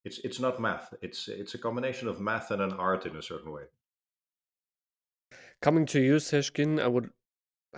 [0.05, 0.93] it's it's not math.
[1.03, 3.65] It's it's a combination of math and an art in a certain way.
[5.61, 7.11] Coming to you, Seçkin I would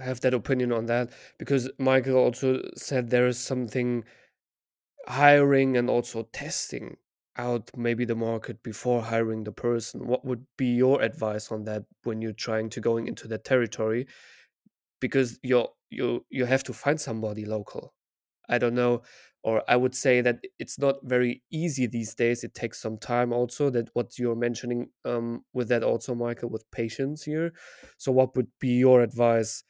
[0.00, 4.04] have that opinion on that because Michael also said there is something
[5.08, 6.96] hiring and also testing
[7.36, 10.06] out maybe the market before hiring the person.
[10.06, 14.06] What would be your advice on that when you're trying to going into that territory?
[15.00, 17.94] Because you you you have to find somebody local.
[18.48, 19.02] I don't know
[19.42, 22.44] or I would say that it's not very easy these days.
[22.44, 23.70] It takes some time also.
[23.70, 27.52] That what you're mentioning um, with that also, Michael, with patience here.
[27.96, 29.64] So, what would be your advice?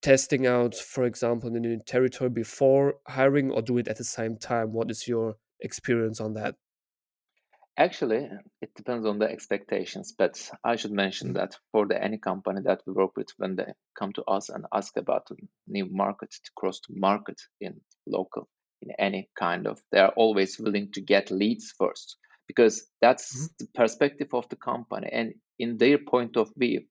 [0.00, 4.04] Testing out, for example, in the new territory before hiring, or do it at the
[4.04, 4.72] same time?
[4.72, 6.54] What is your experience on that?
[7.76, 8.28] Actually,
[8.60, 11.36] it depends on the expectations, but I should mention mm-hmm.
[11.36, 14.64] that for the any company that we work with, when they come to us and
[14.72, 15.36] ask about a
[15.68, 18.48] new market to cross to market in local,
[18.82, 22.16] in any kind of they are always willing to get leads first
[22.46, 23.46] because that's mm-hmm.
[23.60, 26.82] the perspective of the company and in their point of view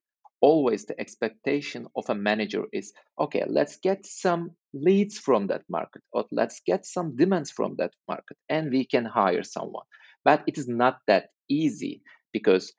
[0.42, 4.52] always the expectation of a manager is okay let's get some
[4.82, 9.06] leads from that market or let's get some demands from that market and we can
[9.06, 9.86] hire someone
[10.24, 12.02] but it is not that easy
[12.34, 12.74] because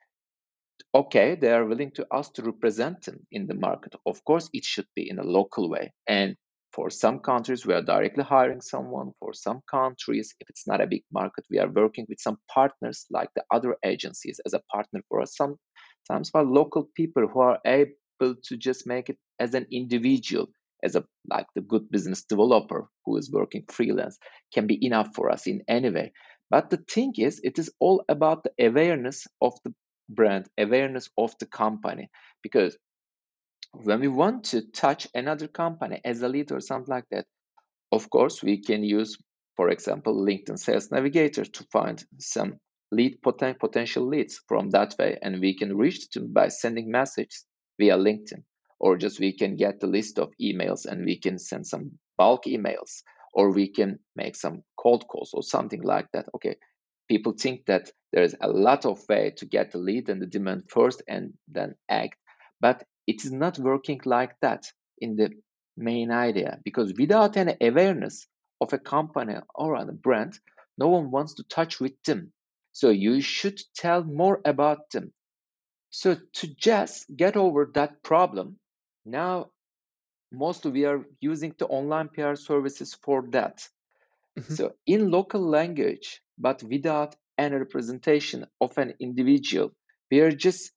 [0.93, 4.65] okay they are willing to us to represent them in the market of course it
[4.65, 6.35] should be in a local way and
[6.71, 9.11] for some countries, we are directly hiring someone.
[9.19, 13.05] For some countries, if it's not a big market, we are working with some partners
[13.09, 15.35] like the other agencies as a partner for us.
[15.35, 20.47] Sometimes for local people who are able to just make it as an individual,
[20.83, 24.17] as a like the good business developer who is working freelance,
[24.53, 26.11] can be enough for us in any way.
[26.49, 29.73] But the thing is, it is all about the awareness of the
[30.09, 32.09] brand, awareness of the company,
[32.41, 32.77] because
[33.73, 37.25] when we want to touch another company as a lead or something like that,
[37.91, 39.17] of course, we can use
[39.59, 42.61] for example, LinkedIn Sales Navigator to find some
[42.93, 47.43] lead poten- potential leads from that way, and we can reach them by sending messages
[47.77, 48.41] via LinkedIn,
[48.79, 52.45] or just we can get the list of emails and we can send some bulk
[52.45, 56.27] emails, or we can make some cold calls or something like that.
[56.35, 56.55] Okay,
[57.07, 60.27] people think that there is a lot of way to get the lead and the
[60.27, 62.17] demand first and then act,
[62.61, 64.65] but it is not working like that
[64.99, 65.31] in the
[65.77, 68.27] main idea because without any awareness
[68.61, 70.37] of a company or a brand,
[70.77, 72.31] no one wants to touch with them.
[72.71, 75.11] So you should tell more about them.
[75.89, 78.57] So to just get over that problem,
[79.11, 79.51] now
[80.31, 83.67] mostly we are using the online PR services for that.
[84.37, 84.53] Mm-hmm.
[84.53, 89.71] So in local language, but without any representation of an individual,
[90.11, 90.71] we are just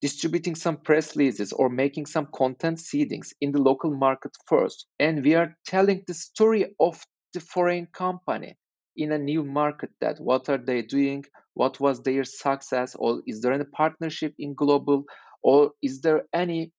[0.00, 4.86] distributing some press releases or making some content seedings in the local market first.
[4.98, 8.56] And we are telling the story of the foreign company
[8.96, 13.40] in a new market that what are they doing what was their success or is
[13.40, 15.04] there any partnership in global
[15.42, 16.72] or is there any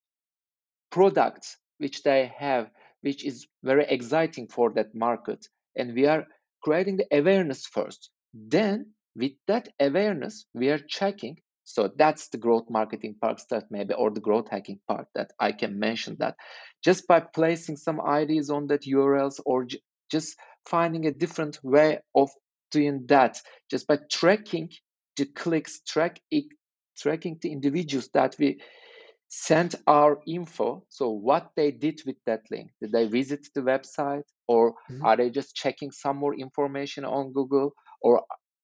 [0.92, 2.70] product which they have
[3.02, 6.26] which is very exciting for that market and we are
[6.64, 8.10] creating the awareness first.
[8.34, 11.38] Then with that awareness we are checking.
[11.64, 15.52] So that's the growth marketing part that maybe or the growth hacking part that i
[15.52, 16.36] can mention that.
[16.84, 20.36] Just by placing some IDs on that urls or j- just
[20.68, 22.30] finding a different way of
[22.72, 23.40] doing that.
[23.70, 24.70] Just by tracking
[25.18, 26.46] the clicks track it,
[26.98, 28.60] tracking the individuals that we
[29.28, 34.24] sent our info so what they did with that link did they visit the website
[34.48, 35.04] or mm-hmm.
[35.06, 38.24] are they just checking some more information on google or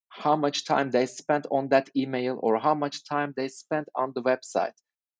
[0.10, 4.12] how much time they spent on that email or how much time they spent on
[4.16, 4.74] the website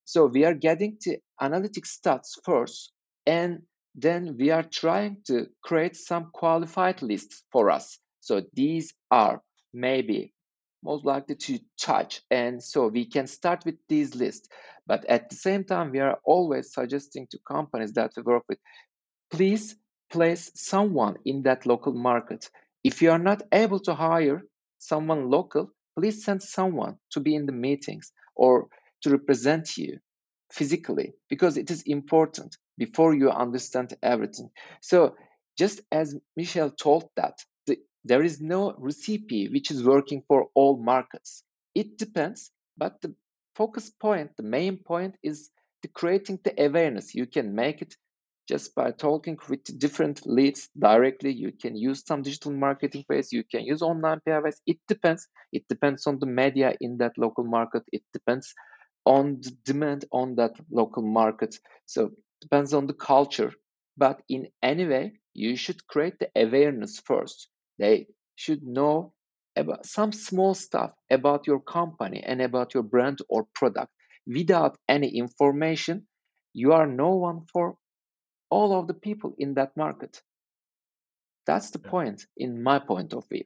[0.04, 2.92] so we are getting the analytic stats first
[3.26, 3.62] and
[3.94, 7.98] then we are trying to create some qualified lists for us.
[8.20, 10.32] So these are maybe
[10.82, 12.22] most likely to touch.
[12.30, 14.48] And so we can start with these lists.
[14.86, 18.58] But at the same time, we are always suggesting to companies that we work with,
[19.30, 19.76] please
[20.10, 22.50] place someone in that local market.
[22.84, 24.42] If you are not able to hire
[24.78, 28.66] someone local, please send someone to be in the meetings or
[29.02, 29.98] to represent you
[30.52, 34.50] physically because it is important before you understand everything.
[34.80, 35.16] So,
[35.58, 37.38] just as Michel told that,
[38.04, 41.44] there is no recipe which is working for all markets.
[41.74, 43.14] It depends, but the
[43.54, 45.50] focus point, the main point is
[45.82, 47.14] the creating the awareness.
[47.14, 47.96] You can make it
[48.48, 51.32] just by talking with different leads directly.
[51.32, 53.32] You can use some digital marketing ways.
[53.32, 54.60] You can use online PRs.
[54.66, 55.28] It depends.
[55.52, 57.84] It depends on the media in that local market.
[57.92, 58.54] It depends
[59.06, 61.56] on the demand on that local market.
[61.86, 62.10] So
[62.40, 63.52] depends on the culture.
[63.96, 67.48] But in any way, you should create the awareness first.
[67.78, 68.06] They
[68.36, 69.12] should know
[69.56, 73.92] about some small stuff about your company and about your brand or product.
[74.26, 76.06] Without any information,
[76.52, 77.76] you are no one for
[78.50, 80.22] all of the people in that market.
[81.46, 81.90] That's the yeah.
[81.90, 83.44] point, in my point of view.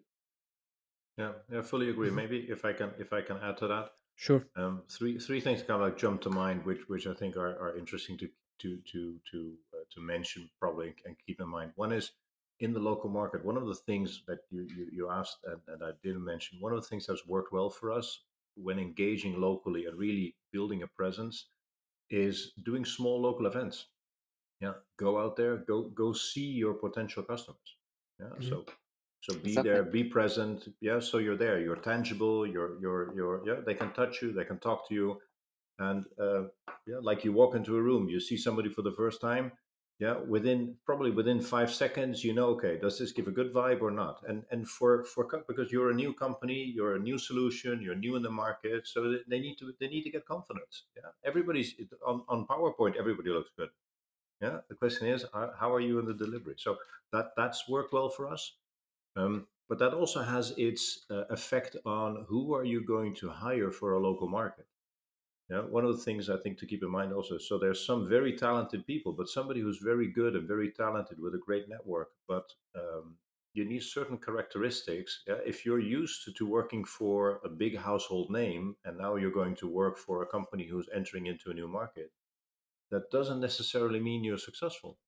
[1.16, 2.08] Yeah, I fully agree.
[2.08, 2.16] Mm-hmm.
[2.16, 4.46] Maybe if I can, if I can add to that, Sure.
[4.56, 7.54] Um, three three things kind of like jump to mind, which which I think are,
[7.60, 8.28] are interesting to
[8.60, 11.72] to to to uh, to mention probably and keep in mind.
[11.76, 12.12] One is
[12.60, 13.44] in the local market.
[13.44, 16.58] One of the things that you you, you asked and, and I didn't mention.
[16.60, 18.20] One of the things that's worked well for us
[18.56, 21.48] when engaging locally and really building a presence
[22.10, 23.86] is doing small local events.
[24.60, 27.76] Yeah, go out there, go go see your potential customers.
[28.18, 28.48] Yeah, mm-hmm.
[28.48, 28.64] so
[29.20, 29.72] so be exactly.
[29.72, 30.68] there, be present.
[30.80, 31.60] Yeah, so you're there.
[31.60, 32.46] You're tangible.
[32.46, 33.60] You're you're you're yeah.
[33.66, 34.32] They can touch you.
[34.32, 35.20] They can talk to you,
[35.78, 36.44] and uh,
[36.86, 39.52] yeah, like you walk into a room, you see somebody for the first time.
[39.98, 43.80] Yeah, within probably within five seconds, you know, okay, does this give a good vibe
[43.80, 44.20] or not?
[44.28, 48.14] And and for for because you're a new company, you're a new solution, you're new
[48.14, 50.84] in the market, so they need to they need to get confidence.
[50.94, 51.74] Yeah, everybody's
[52.06, 52.96] on on PowerPoint.
[52.96, 53.70] Everybody looks good.
[54.42, 56.56] Yeah, the question is, how are you in the delivery?
[56.58, 56.76] So
[57.12, 58.52] that that's worked well for us.
[59.16, 63.70] Um, but that also has its uh, effect on who are you going to hire
[63.72, 64.66] for a local market.
[65.48, 67.38] Yeah, one of the things I think to keep in mind also.
[67.38, 71.34] So there's some very talented people, but somebody who's very good and very talented with
[71.34, 72.10] a great network.
[72.26, 73.16] But um,
[73.54, 75.22] you need certain characteristics.
[75.26, 75.38] Yeah?
[75.46, 79.54] If you're used to, to working for a big household name, and now you're going
[79.56, 82.10] to work for a company who's entering into a new market,
[82.90, 84.98] that doesn't necessarily mean you're successful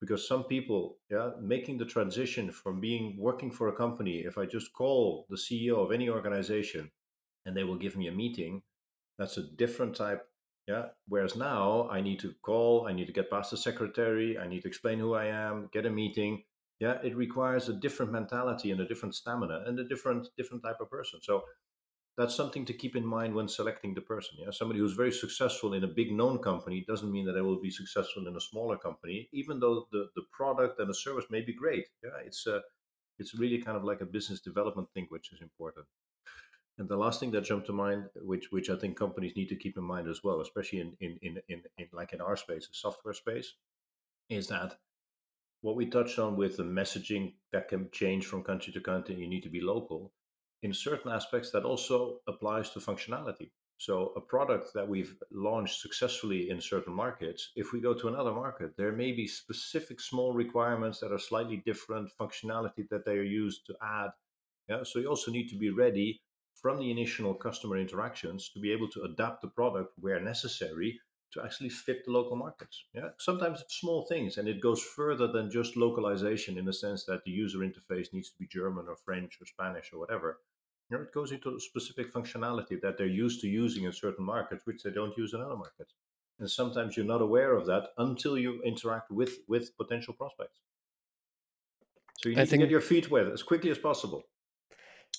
[0.00, 4.46] because some people yeah making the transition from being working for a company if i
[4.46, 6.90] just call the ceo of any organization
[7.44, 8.62] and they will give me a meeting
[9.20, 10.26] that's a different type
[10.66, 14.48] yeah whereas now i need to call i need to get past the secretary i
[14.48, 16.42] need to explain who i am get a meeting
[16.80, 20.80] yeah, it requires a different mentality and a different stamina and a different different type
[20.80, 21.20] of person.
[21.22, 21.44] So
[22.16, 24.38] that's something to keep in mind when selecting the person.
[24.38, 27.60] Yeah, somebody who's very successful in a big known company doesn't mean that they will
[27.60, 31.42] be successful in a smaller company, even though the the product and the service may
[31.42, 31.84] be great.
[32.02, 32.62] Yeah, it's a
[33.18, 35.86] it's really kind of like a business development thing, which is important.
[36.80, 39.54] And the last thing that jumped to mind, which which I think companies need to
[39.62, 42.66] keep in mind as well, especially in in in, in, in like in our space,
[42.68, 43.52] the software space,
[44.30, 44.78] is that
[45.60, 49.28] what we touched on with the messaging that can change from country to country, you
[49.28, 50.14] need to be local.
[50.62, 53.50] In certain aspects, that also applies to functionality.
[53.76, 58.32] So, a product that we've launched successfully in certain markets, if we go to another
[58.32, 63.32] market, there may be specific small requirements that are slightly different, functionality that they are
[63.44, 64.12] used to add.
[64.66, 66.22] Yeah, so you also need to be ready
[66.60, 71.00] from the initial customer interactions to be able to adapt the product where necessary
[71.32, 72.84] to actually fit the local markets.
[72.92, 77.04] Yeah, sometimes it's small things, and it goes further than just localization in the sense
[77.04, 80.40] that the user interface needs to be German or French or Spanish or whatever.
[80.90, 84.66] You know, it goes into specific functionality that they're used to using in certain markets,
[84.66, 85.94] which they don't use in other markets.
[86.40, 90.58] And sometimes you're not aware of that until you interact with with potential prospects.
[92.18, 94.24] So you need I to get your feet wet as quickly as possible.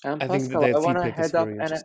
[0.04, 1.78] And I Pascal, I want to head up a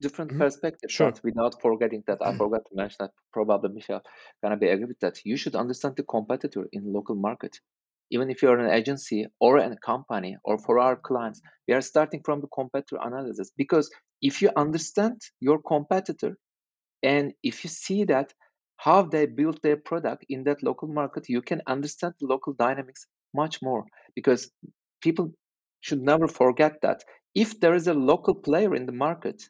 [0.00, 0.40] different mm-hmm.
[0.40, 1.10] perspective, sure.
[1.10, 4.02] but without forgetting that I forgot to mention that probably Michel
[4.42, 5.20] gonna be agree with that.
[5.24, 7.58] You should understand the competitor in local market.
[8.10, 12.20] Even if you're an agency or a company or for our clients, we are starting
[12.22, 16.36] from the competitor analysis because if you understand your competitor
[17.02, 18.34] and if you see that
[18.76, 23.06] how they build their product in that local market, you can understand the local dynamics
[23.34, 24.50] much more because
[25.00, 25.32] people
[25.80, 27.02] should never forget that
[27.34, 29.42] if there is a local player in the market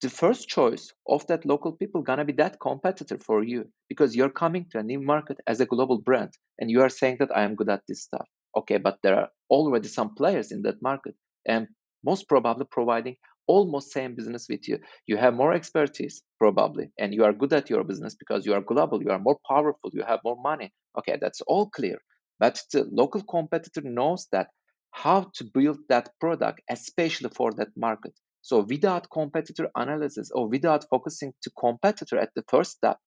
[0.00, 4.30] the first choice of that local people gonna be that competitor for you because you're
[4.30, 7.42] coming to a new market as a global brand and you are saying that i
[7.42, 8.26] am good at this stuff.
[8.56, 11.14] Okay but there are already some players in that market
[11.46, 11.66] and
[12.04, 13.16] most probably providing
[13.48, 14.78] almost same business with you.
[15.06, 18.60] You have more expertise probably and you are good at your business because you are
[18.60, 20.72] global you are more powerful you have more money.
[20.98, 21.98] Okay that's all clear.
[22.38, 24.48] But the local competitor knows that
[24.90, 28.12] how to build that product, especially for that market.
[28.42, 32.98] So without competitor analysis or without focusing to competitor at the first step,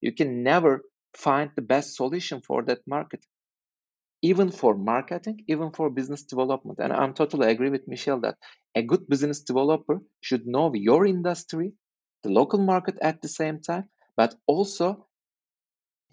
[0.00, 0.82] you can never
[1.14, 3.24] find the best solution for that market.
[4.22, 6.78] Even for marketing, even for business development.
[6.78, 8.36] And I'm totally agree with Michel that
[8.74, 11.72] a good business developer should know your industry,
[12.22, 15.06] the local market at the same time, but also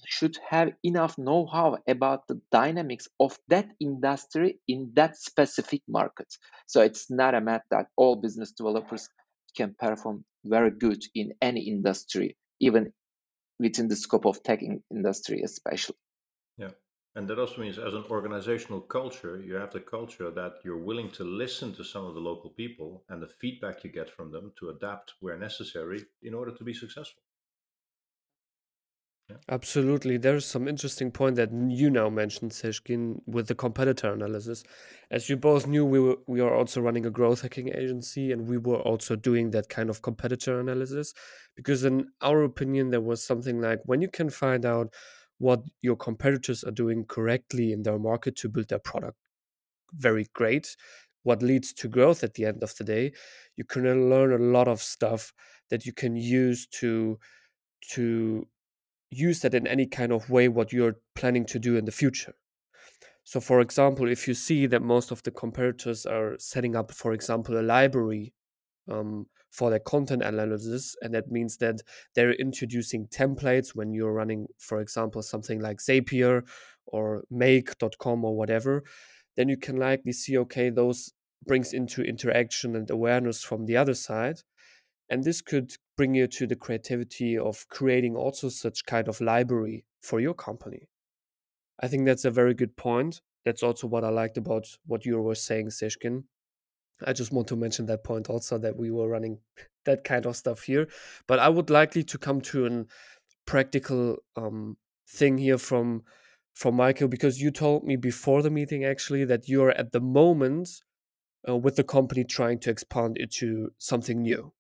[0.06, 6.28] should have enough know-how about the dynamics of that industry in that specific market.
[6.68, 9.10] So it's not a matter that all business developers
[9.56, 12.92] can perform very good in any industry, even
[13.60, 14.62] within the scope of tech
[14.92, 15.96] industry, especially.
[16.58, 16.72] Yeah.
[17.16, 21.12] And that also means, as an organizational culture, you have the culture that you're willing
[21.12, 24.52] to listen to some of the local people and the feedback you get from them
[24.60, 27.22] to adapt where necessary in order to be successful.
[29.50, 30.18] Absolutely.
[30.18, 34.64] There's some interesting point that you now mentioned, Seçkin, with the competitor analysis.
[35.12, 38.48] As you both knew, we were we are also running a growth hacking agency, and
[38.48, 41.14] we were also doing that kind of competitor analysis.
[41.56, 44.94] Because in our opinion, there was something like when you can find out
[45.40, 49.18] what your competitors are doing correctly in their market to build their product
[49.94, 50.76] very great,
[51.24, 53.12] what leads to growth at the end of the day,
[53.56, 55.34] you can learn a lot of stuff
[55.70, 57.20] that you can use to
[57.92, 58.48] to
[59.14, 62.34] use that in any kind of way what you're planning to do in the future.
[63.24, 67.14] So, for example, if you see that most of the competitors are setting up, for
[67.14, 68.34] example, a library
[68.92, 71.82] um, for their content analysis, and that means that
[72.16, 76.44] they're introducing templates when you're running, for example, something like Zapier
[76.86, 78.84] or Make.com or whatever,
[79.38, 81.14] then you can likely see, okay, those
[81.46, 84.40] brings into interaction and awareness from the other side.
[85.10, 89.86] And this could bring you to the creativity of creating also such kind of library
[90.02, 90.90] for your company.
[91.80, 93.22] I think that's a very good point.
[93.46, 96.24] That's also what I liked about what you were saying, Seçkin.
[97.06, 99.40] I just want to mention that point also that we were running
[99.86, 100.88] that kind of stuff here.
[101.28, 102.86] But I would likely to come to a
[103.46, 104.78] practical um,
[105.08, 106.04] thing here from
[106.54, 110.70] from Michael because you told me before the meeting actually that you're at the moment
[111.50, 114.54] uh, with the company trying to expand into something new.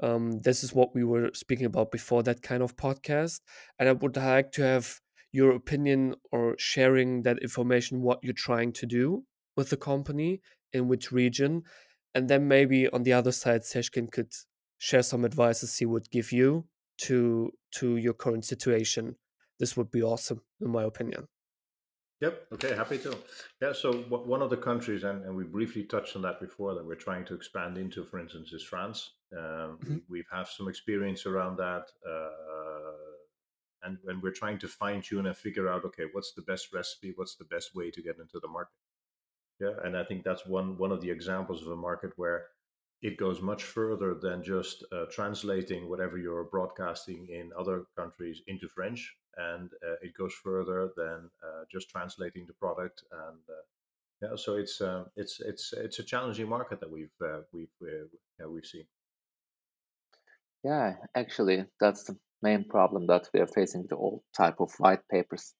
[0.00, 3.40] Um, this is what we were speaking about before that kind of podcast.
[3.78, 5.00] And I would like to have
[5.32, 9.24] your opinion or sharing that information, what you're trying to do
[9.56, 10.40] with the company,
[10.72, 11.62] in which region.
[12.14, 14.32] And then maybe on the other side, Seçkin could
[14.78, 16.66] share some advices he would give you
[16.98, 19.16] to to your current situation.
[19.58, 21.28] This would be awesome, in my opinion.
[22.20, 22.46] Yep.
[22.54, 22.74] Okay.
[22.74, 23.16] Happy to.
[23.60, 23.72] Yeah.
[23.72, 26.94] So one of the countries, and, and we briefly touched on that before, that we're
[26.94, 29.12] trying to expand into, for instance, is France.
[29.36, 30.02] Um, Mhm.
[30.08, 33.16] we, have have some experience around that, uh,
[33.82, 37.12] and and we're trying to fine tune and figure out, okay, what's the best recipe?
[37.16, 38.72] What's the best way to get into the market?
[39.60, 39.74] Yeah.
[39.84, 42.48] And I think that's one one of the examples of a market where
[43.02, 48.68] it goes much further than just uh, translating whatever you're broadcasting in other countries into
[48.68, 53.04] French, and uh, it goes further than uh, just translating the product.
[53.12, 53.62] And uh,
[54.22, 58.06] yeah, so it's um, it's it's it's a challenging market that we've uh, we've uh,
[58.40, 58.86] yeah, we've seen.
[60.64, 65.06] Yeah, actually, that's the main problem that we are facing with all type of white
[65.08, 65.54] papers,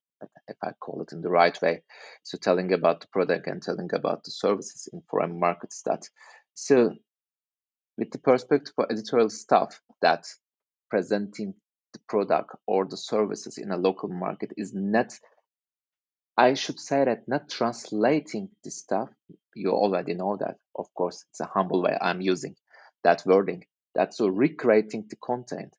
[0.48, 1.82] if I call it in the right way.
[2.22, 6.08] So telling about the product and telling about the services in foreign markets that
[6.54, 6.94] so
[7.98, 10.26] with the perspective for editorial staff that
[10.90, 11.54] presenting
[11.96, 15.18] the product or the services in a local market is not
[16.38, 19.08] I should say that not translating the stuff,
[19.54, 20.56] you already know that.
[20.74, 22.56] Of course, it's a humble way I'm using
[23.04, 23.64] that wording.
[23.94, 25.74] That's so recreating the content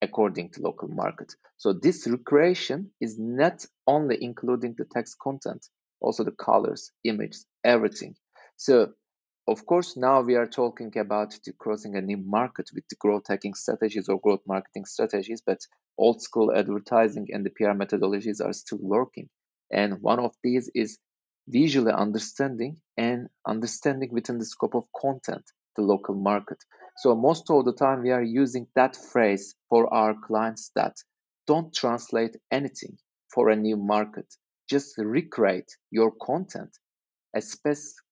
[0.00, 1.34] according to local market.
[1.58, 5.66] So this recreation is not only including the text content,
[6.00, 8.16] also the colors, images, everything.
[8.56, 8.94] So
[9.46, 13.54] of course, now we are talking about crossing a new market with the growth hacking
[13.54, 15.60] strategies or growth marketing strategies, but
[15.98, 19.28] old school advertising and the PR methodologies are still working.
[19.70, 20.98] And one of these is
[21.46, 25.44] visually understanding and understanding within the scope of content
[25.76, 26.58] the local market.
[26.98, 30.96] So most of the time we are using that phrase for our clients that
[31.46, 32.96] don't translate anything
[33.32, 34.26] for a new market.
[34.70, 36.70] Just recreate your content,
[37.34, 38.03] especially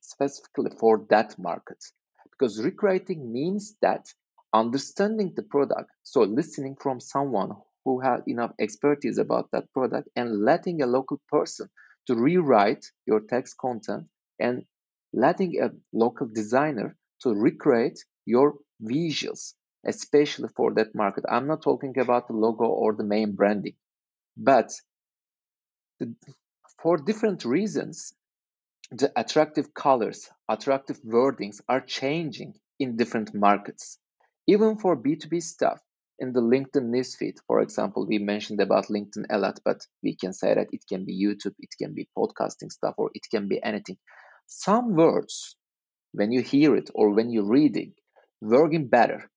[0.00, 1.82] specifically for that market.
[2.30, 4.06] Because recreating means that
[4.52, 7.52] understanding the product, so listening from someone
[7.84, 11.68] who has enough expertise about that product and letting a local person
[12.06, 14.04] to rewrite your text content
[14.38, 14.64] and
[15.12, 19.54] letting a local designer to recreate your visuals,
[19.86, 21.24] especially for that market.
[21.28, 23.74] I'm not talking about the logo or the main branding,
[24.36, 24.72] but
[26.00, 26.14] the,
[26.82, 28.12] for different reasons,
[28.90, 33.98] the attractive colors, attractive wordings are changing in different markets.
[34.46, 35.80] Even for B2B stuff,
[36.18, 40.32] in the LinkedIn newsfeed, for example, we mentioned about LinkedIn a lot, but we can
[40.32, 43.62] say that it can be YouTube, it can be podcasting stuff, or it can be
[43.62, 43.98] anything.
[44.46, 45.56] Some words,
[46.12, 47.92] when you hear it or when you're reading,
[48.40, 49.30] working better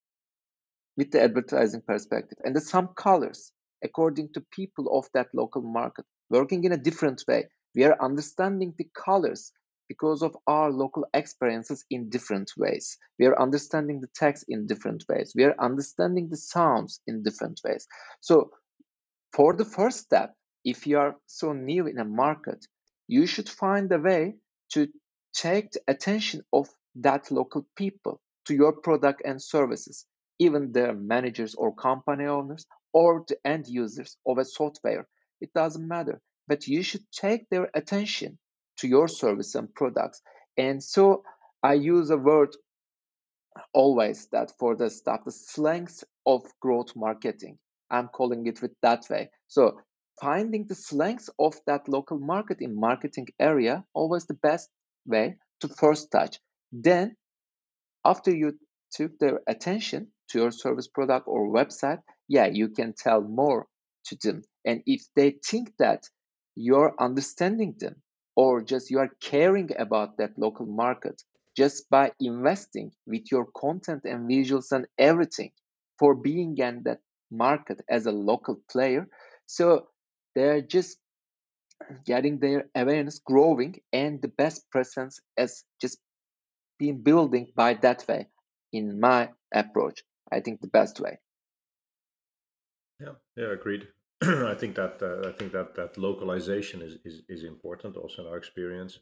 [0.96, 2.38] with the advertising perspective.
[2.44, 3.52] And some colors,
[3.84, 8.74] according to people of that local market, working in a different way we are understanding
[8.78, 9.52] the colors
[9.88, 12.98] because of our local experiences in different ways.
[13.18, 15.34] We are understanding the text in different ways.
[15.36, 17.88] We are understanding the sounds in different ways.
[18.22, 18.52] So,
[19.34, 22.66] for the first step, if you are so new in a market,
[23.08, 24.36] you should find a way
[24.74, 24.88] to
[25.34, 30.06] take the attention of that local people to your product and services,
[30.40, 35.08] even their managers or company owners or the end users of a software.
[35.42, 38.40] It doesn't matter but you should take their attention
[38.80, 40.22] to your service and products.
[40.58, 41.24] And so
[41.64, 42.50] I use a word
[43.74, 47.60] always that for the stuff, the slangs of growth marketing.
[47.92, 49.30] I'm calling it with that way.
[49.48, 49.80] So
[50.22, 54.70] finding the slangs of that local market in marketing area always the best
[55.06, 56.40] way to first touch.
[56.72, 57.16] Then
[58.06, 58.58] after you
[58.92, 63.68] took their attention to your service product or website, yeah, you can tell more
[64.06, 64.42] to them.
[64.66, 66.04] And if they think that
[66.60, 67.96] you're understanding them
[68.36, 71.24] or just you are caring about that local market
[71.56, 75.52] just by investing with your content and visuals and everything
[75.98, 77.00] for being in that
[77.32, 79.08] market as a local player.
[79.46, 79.88] So
[80.36, 80.98] they're just
[82.06, 85.98] getting their awareness growing and the best presence as just
[86.78, 88.28] being building by that way
[88.74, 90.04] in my approach.
[90.30, 91.20] I think the best way.
[93.00, 93.16] Yeah.
[93.38, 93.88] Yeah agreed
[94.22, 98.28] I think that uh, I think that that localization is, is is important also in
[98.28, 99.00] our experience.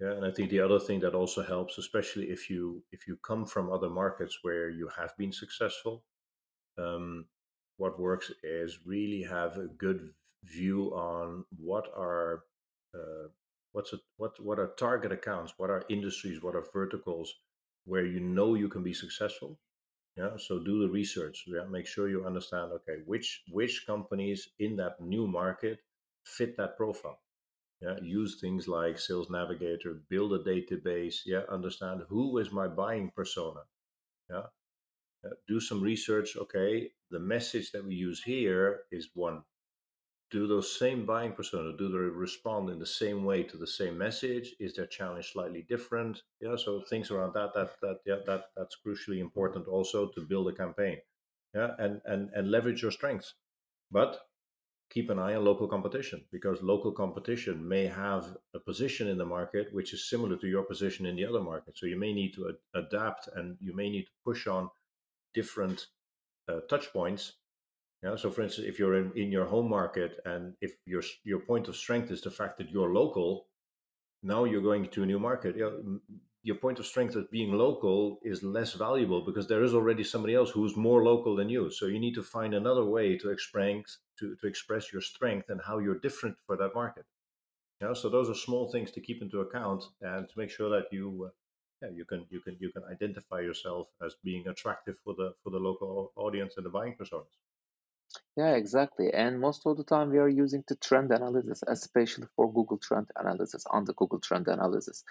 [0.00, 3.16] Yeah, and I think the other thing that also helps, especially if you if you
[3.16, 6.04] come from other markets where you have been successful,
[6.78, 7.26] um,
[7.76, 10.10] what works is really have a good
[10.44, 12.44] view on what are
[12.94, 13.28] uh,
[13.72, 17.34] what's it, what what are target accounts, what are industries, what are verticals
[17.84, 19.58] where you know you can be successful,
[20.18, 21.44] yeah, so do the research.
[21.46, 22.72] Yeah, make sure you understand.
[22.72, 25.78] Okay, which which companies in that new market
[26.24, 27.20] fit that profile.
[27.80, 31.18] Yeah, use things like Sales Navigator, build a database.
[31.24, 33.60] Yeah, understand who is my buying persona.
[34.28, 34.46] Yeah,
[35.46, 36.36] do some research.
[36.36, 39.42] Okay, the message that we use here is one.
[40.30, 43.96] Do those same buying persona do they respond in the same way to the same
[43.96, 44.54] message?
[44.60, 46.22] Is their challenge slightly different?
[46.40, 50.48] Yeah so things around that that that yeah that that's crucially important also to build
[50.48, 50.98] a campaign.
[51.54, 53.34] Yeah and and and leverage your strengths.
[53.90, 54.20] But
[54.90, 59.24] keep an eye on local competition because local competition may have a position in the
[59.24, 61.76] market which is similar to your position in the other market.
[61.76, 64.70] So you may need to ad- adapt and you may need to push on
[65.34, 65.86] different
[66.48, 67.34] uh, touch points
[68.02, 68.16] yeah.
[68.16, 71.68] So, for instance, if you're in, in your home market and if your your point
[71.68, 73.46] of strength is the fact that you're local,
[74.22, 75.56] now you're going to a new market.
[75.56, 76.00] You know,
[76.42, 80.34] your point of strength as being local is less valuable because there is already somebody
[80.34, 81.70] else who's more local than you.
[81.70, 85.60] So you need to find another way to express to, to express your strength and
[85.60, 87.04] how you're different for that market.
[87.80, 87.94] Yeah.
[87.94, 91.26] So those are small things to keep into account and to make sure that you.
[91.26, 91.30] Uh,
[91.82, 95.50] yeah, you can you can you can identify yourself as being attractive for the for
[95.50, 97.34] the local audience and the buying personas.
[98.36, 99.12] Yeah, exactly.
[99.12, 103.08] And most of the time we are using the trend analysis, especially for Google Trend
[103.16, 105.04] analysis, on the Google Trend analysis.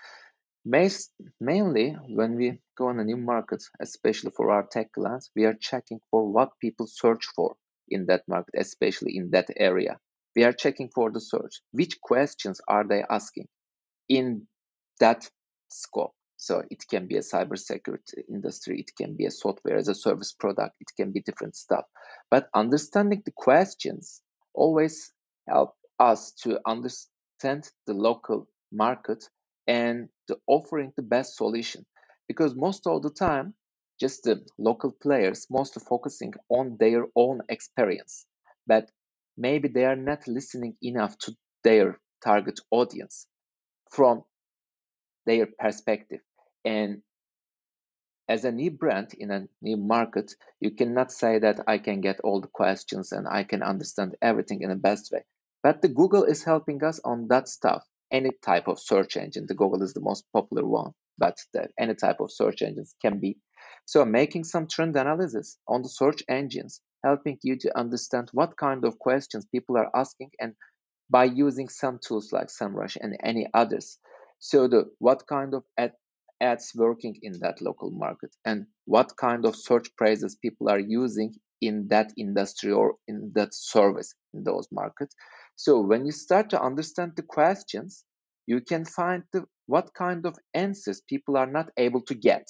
[1.40, 5.54] mainly when we go on a new market, especially for our tech clients, we are
[5.56, 7.56] checking for what people search for
[7.90, 10.00] in that market, especially in that area.
[10.36, 11.62] We are checking for the search.
[11.72, 13.48] Which questions are they asking
[14.10, 14.48] in
[15.00, 15.30] that
[15.70, 16.14] scope?
[16.38, 20.34] So it can be a cybersecurity industry, it can be a software as a service
[20.34, 21.86] product, it can be different stuff.
[22.30, 24.22] But understanding the questions
[24.54, 25.12] always
[25.48, 29.24] help us to understand the local market
[29.68, 31.86] and the offering the best solution.
[32.28, 33.54] Because most of the time,
[34.00, 38.26] just the local players mostly focusing on their own experience,
[38.68, 38.92] but
[39.38, 43.28] maybe they are not listening enough to their target audience
[43.90, 44.24] from
[45.26, 46.22] their perspective.
[46.68, 47.02] And
[48.28, 52.20] as a new brand in a new market, you cannot say that I can get
[52.26, 55.24] all the questions and I can understand everything in the best way.
[55.64, 57.86] But the Google is helping us on that stuff.
[58.12, 61.96] Any type of search engine, the Google is the most popular one, but the, any
[61.96, 63.38] type of search engines can be.
[63.86, 68.84] So making some trend analysis on the search engines, helping you to understand what kind
[68.84, 70.54] of questions people are asking and
[71.10, 74.00] by using some tools like SEMrush and any others.
[74.40, 75.94] So the what kind of ad,
[76.42, 81.34] ads working in that local market and what kind of search phrases people are using
[81.62, 85.16] in that industry or in that service in those markets.
[85.56, 88.04] So when you start to understand the questions,
[88.46, 92.48] you can find the, what kind of answers people are not able to get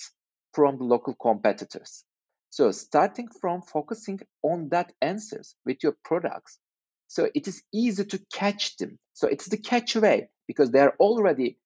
[0.53, 2.03] from the local competitors.
[2.49, 6.59] So starting from focusing on that answers with your products,
[7.07, 8.99] so it is easy to catch them.
[9.13, 11.57] So it's the catch way because they are already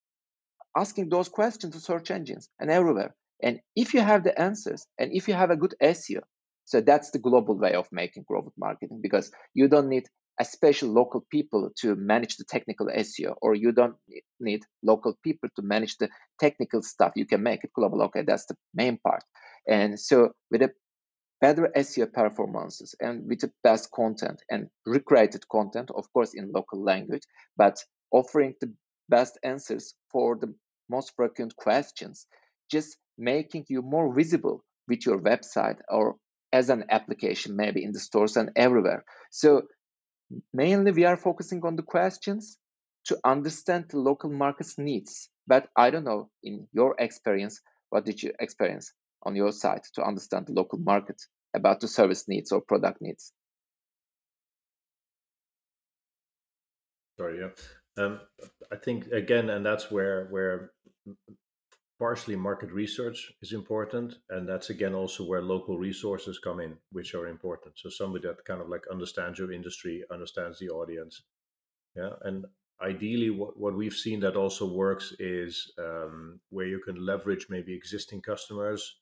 [0.75, 3.15] asking those questions to search engines and everywhere.
[3.43, 6.21] And if you have the answers and if you have a good SEO,
[6.65, 10.05] so that's the global way of making growth marketing because you don't need
[10.39, 13.95] a special local people to manage the technical SEO or you don't
[14.39, 16.09] need local people to manage the
[16.39, 17.11] technical stuff.
[17.15, 18.01] You can make it global.
[18.03, 19.23] Okay, that's the main part.
[19.67, 20.71] And so with a
[21.41, 26.81] better SEO performances and with the best content and recreated content, of course, in local
[26.83, 27.23] language,
[27.57, 28.71] but offering the
[29.09, 30.53] best answers for the
[30.91, 32.27] most frequent questions,
[32.69, 36.15] just making you more visible with your website or
[36.53, 39.03] as an application, maybe in the stores and everywhere.
[39.31, 39.63] So,
[40.53, 42.57] mainly we are focusing on the questions
[43.05, 45.29] to understand the local market's needs.
[45.47, 50.03] But I don't know, in your experience, what did you experience on your side to
[50.03, 51.21] understand the local market
[51.53, 53.33] about the service needs or product needs?
[57.17, 58.03] Sorry, yeah.
[58.03, 58.19] Um,
[58.71, 60.71] I think again, and that's where where
[61.99, 67.13] partially market research is important, and that's again also where local resources come in, which
[67.13, 67.77] are important.
[67.77, 71.21] So somebody that kind of like understands your industry, understands the audience,
[71.95, 72.13] yeah.
[72.23, 72.45] And
[72.81, 77.73] ideally, what what we've seen that also works is um, where you can leverage maybe
[77.73, 78.97] existing customers.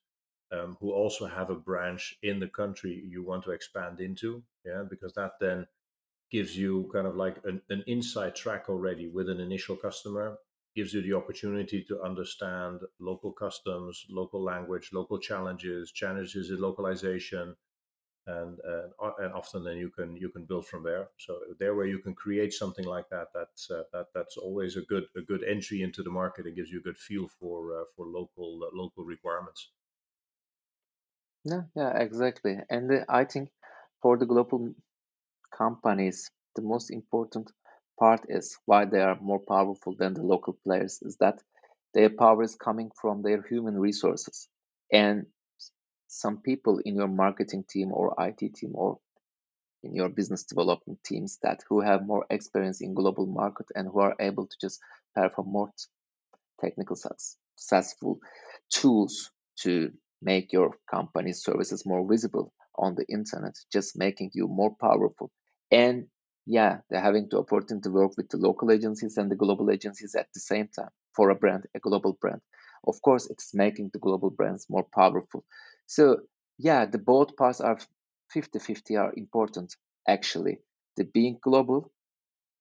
[0.51, 4.81] Um, who also have a branch in the country you want to expand into, yeah,
[4.89, 5.67] because that then
[6.31, 10.39] gives you kind of like an, an inside track already with an initial customer
[10.75, 17.55] gives you the opportunity to understand local customs local language local challenges challenges in localization
[18.27, 18.87] and uh,
[19.19, 21.09] and often then you can you can build from there.
[21.17, 24.81] So there where you can create something like that that's uh, that that's always a
[24.83, 27.85] good a good entry into the market and gives you a good feel for uh,
[27.95, 29.71] for local uh, local requirements.
[31.43, 32.57] Yeah yeah exactly.
[32.69, 33.51] And uh, i think
[34.01, 34.73] for the global
[35.51, 37.51] companies, the most important
[37.99, 41.41] part is why they are more powerful than the local players is that
[41.93, 44.47] their power is coming from their human resources.
[44.91, 45.25] And
[46.07, 48.99] some people in your marketing team or IT team or
[49.83, 53.99] in your business development teams that who have more experience in global market and who
[53.99, 54.79] are able to just
[55.15, 55.71] perform more
[56.61, 58.19] technical successful
[58.71, 59.31] tools
[59.61, 59.91] to
[60.21, 65.31] make your company's services more visible on the internet, just making you more powerful.
[65.71, 66.07] And
[66.49, 70.15] yeah, they're having the opportunity to work with the local agencies and the global agencies
[70.15, 72.41] at the same time for a brand, a global brand.
[72.87, 75.45] Of course, it's making the global brands more powerful.
[75.85, 76.21] So
[76.57, 77.77] yeah, the both parts are
[78.35, 79.75] 50-50 are important
[80.07, 80.57] actually.
[80.97, 81.91] The being global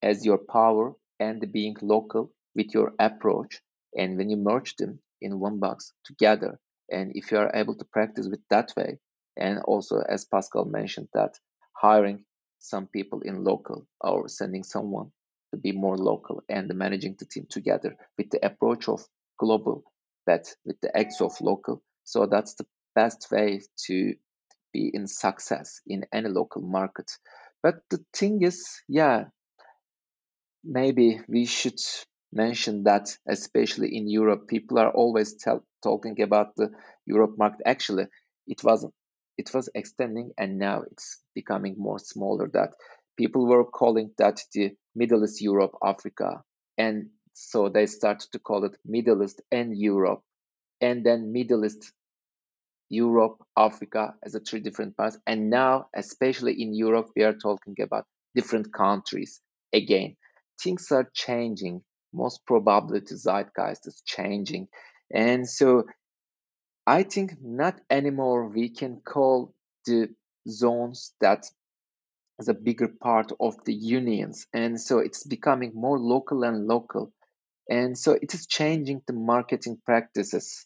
[0.03, 3.59] as your power and the being local with your approach.
[3.97, 6.59] And when you merge them in one box together,
[6.91, 8.99] and if you are able to practice with that way,
[9.37, 11.39] and also as Pascal mentioned that
[11.73, 12.25] hiring
[12.59, 15.11] some people in local or sending someone
[15.51, 19.03] to be more local and managing the team together with the approach of
[19.37, 19.83] global
[20.29, 21.81] but with the X of local.
[22.03, 24.13] So that's the best way to
[24.71, 27.11] be in success in any local market.
[27.63, 29.25] But the thing is, yeah,
[30.63, 31.79] maybe we should
[32.31, 36.69] mention that especially in Europe, people are always tell, talking about the
[37.07, 37.61] Europe market.
[37.65, 38.05] Actually,
[38.45, 38.93] it wasn't.
[39.39, 42.49] It was extending, and now it's becoming more smaller.
[42.51, 42.71] That
[43.15, 46.43] people were calling that the Middle East, Europe, Africa,
[46.77, 50.23] and so they started to call it Middle East and Europe,
[50.81, 51.93] and then Middle East,
[52.89, 55.17] Europe, Africa as a three different parts.
[55.25, 60.17] And now, especially in Europe, we are talking about different countries again.
[60.61, 61.81] Things are changing.
[62.11, 64.67] Most probably, the zeitgeist is changing,
[65.13, 65.83] and so
[66.89, 69.53] I think not anymore we can call
[69.85, 70.09] the
[70.47, 71.45] zones that
[72.39, 74.47] as a bigger part of the unions.
[74.55, 77.13] And so it's becoming more local and local.
[77.69, 80.65] And so it is changing the marketing practices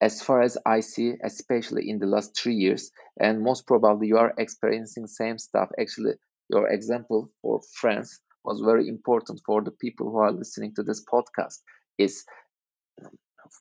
[0.00, 2.92] as far as I see, especially in the last three years.
[3.18, 5.70] And most probably you are experiencing same stuff.
[5.80, 6.14] Actually,
[6.48, 11.04] your example for France was very important for the people who are listening to this
[11.12, 11.58] podcast
[11.98, 12.24] is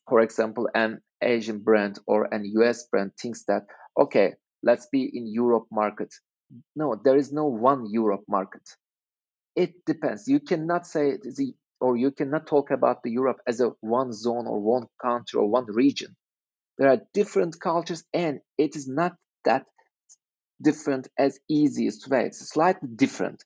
[0.08, 3.64] for example an asian brand or an us brand thinks that
[3.98, 4.34] okay
[4.66, 6.14] let's be in europe market.
[6.76, 8.68] No there is no one europe market.
[9.56, 10.28] It depends.
[10.28, 14.48] You cannot say the or you cannot talk about the europe as a one zone
[14.48, 16.16] or one country or one region.
[16.78, 19.16] There are different cultures and it is not
[19.46, 19.66] that
[20.62, 22.26] different as easiest way.
[22.26, 23.44] It's slightly different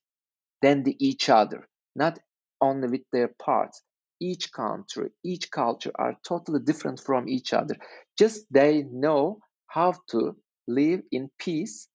[0.61, 2.19] than the each other not
[2.61, 3.81] only with their parts
[4.21, 7.75] each country each culture are totally different from each other.
[8.17, 10.35] Just they know how to
[10.67, 11.87] live in peace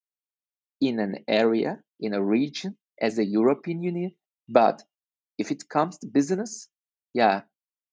[0.80, 4.12] in an area in a region as a european union.
[4.48, 4.82] But
[5.38, 6.68] if it comes to business
[7.14, 7.42] yeah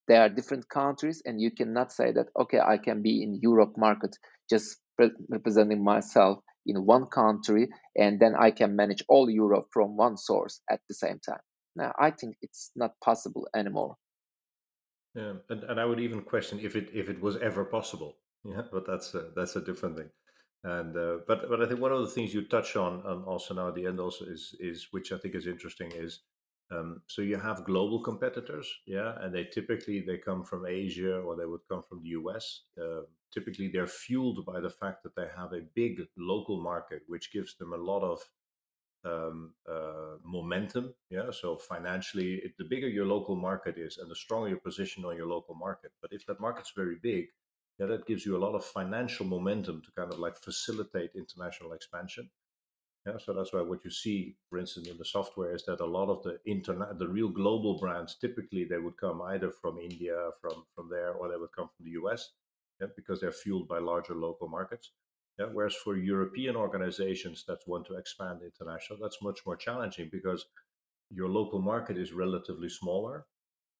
[0.08, 3.74] there are different countries and you cannot say that okay i can be in europe
[3.76, 4.16] market
[4.50, 4.78] just
[5.30, 10.60] representing myself in one country and then i can manage all europe from one source
[10.70, 11.40] at the same time.
[11.74, 13.96] Now i think it's not possible anymore
[15.14, 18.62] yeah and, and i would even question if it if it was ever possible yeah
[18.72, 20.10] but that's a, that's a different thing
[20.64, 23.54] and uh, but but i think one of the things you touch on and also
[23.54, 26.20] now at the end also is is which i think is interesting is
[26.72, 31.36] um, so you have global competitors, yeah, and they typically they come from Asia or
[31.36, 32.62] they would come from the US.
[32.80, 33.02] Uh,
[33.32, 37.56] typically, they're fueled by the fact that they have a big local market, which gives
[37.56, 38.20] them a lot of
[39.04, 40.94] um, uh, momentum.
[41.10, 45.04] Yeah, so financially, it, the bigger your local market is, and the stronger your position
[45.04, 45.92] on your local market.
[46.00, 47.26] But if that market's very big,
[47.78, 51.72] yeah, that gives you a lot of financial momentum to kind of like facilitate international
[51.72, 52.30] expansion.
[53.06, 55.84] Yeah, so that's why what you see, for instance, in the software is that a
[55.84, 60.30] lot of the internet, the real global brands, typically they would come either from India,
[60.40, 62.30] from from there, or they would come from the US,
[62.96, 64.92] because they're fueled by larger local markets.
[65.38, 70.44] Yeah, whereas for European organizations that want to expand international, that's much more challenging because
[71.10, 73.26] your local market is relatively smaller,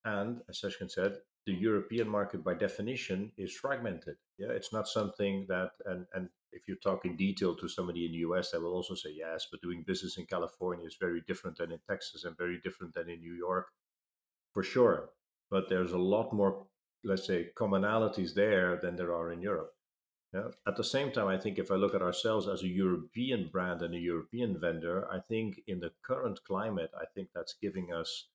[0.05, 4.17] and as Seçkin said, the European market by definition is fragmented.
[4.39, 8.13] Yeah, it's not something that and and if you talk in detail to somebody in
[8.13, 11.57] the US, they will also say yes, but doing business in California is very different
[11.57, 13.69] than in Texas and very different than in New York,
[14.53, 15.11] for sure.
[15.51, 16.67] But there's a lot more,
[17.05, 19.73] let's say, commonalities there than there are in Europe.
[20.33, 20.49] Yeah.
[20.67, 23.83] At the same time, I think if I look at ourselves as a European brand
[23.83, 28.29] and a European vendor, I think in the current climate, I think that's giving us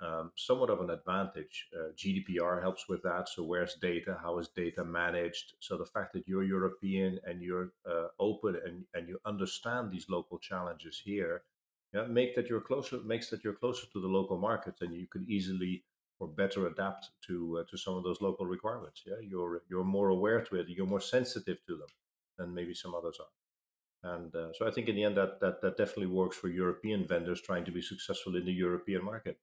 [0.00, 1.68] um, somewhat of an advantage.
[1.72, 3.28] Uh, GDPR helps with that.
[3.28, 4.18] So, where's data?
[4.20, 5.54] How is data managed?
[5.60, 10.08] So, the fact that you're European and you're uh, open and, and you understand these
[10.08, 11.42] local challenges here,
[11.92, 15.06] yeah, make that you're closer makes that you're closer to the local markets, and you
[15.06, 15.84] can easily
[16.20, 19.02] or better adapt to uh, to some of those local requirements.
[19.06, 20.68] Yeah, you're you're more aware to it.
[20.68, 21.88] You're more sensitive to them
[22.38, 23.32] than maybe some others are.
[24.16, 27.06] And uh, so I think in the end that, that that definitely works for European
[27.06, 29.40] vendors trying to be successful in the European market.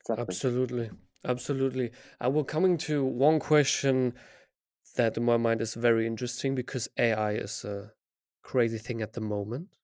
[0.00, 0.38] Exactly.
[0.38, 0.90] Absolutely,
[1.24, 1.92] absolutely.
[2.20, 4.14] I will coming to one question
[4.96, 7.94] that in my mind is very interesting because AI is a
[8.42, 9.76] crazy thing at the moment,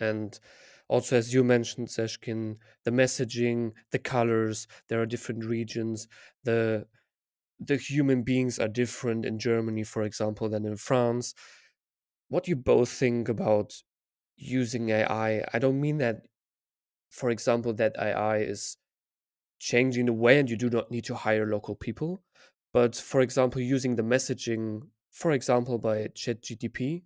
[0.00, 0.38] and
[0.92, 6.06] also as you mentioned, Seçkin, the messaging, the colors, there are different regions,
[6.44, 6.86] the
[7.58, 11.32] the human beings are different in Germany, for example, than in France.
[12.28, 13.72] What do you both think about
[14.36, 15.44] using AI?
[15.54, 16.26] I don't mean that,
[17.08, 18.76] for example, that AI is
[19.60, 22.22] changing the way and you do not need to hire local people.
[22.74, 27.04] But for example, using the messaging, for example, by ChatGTP,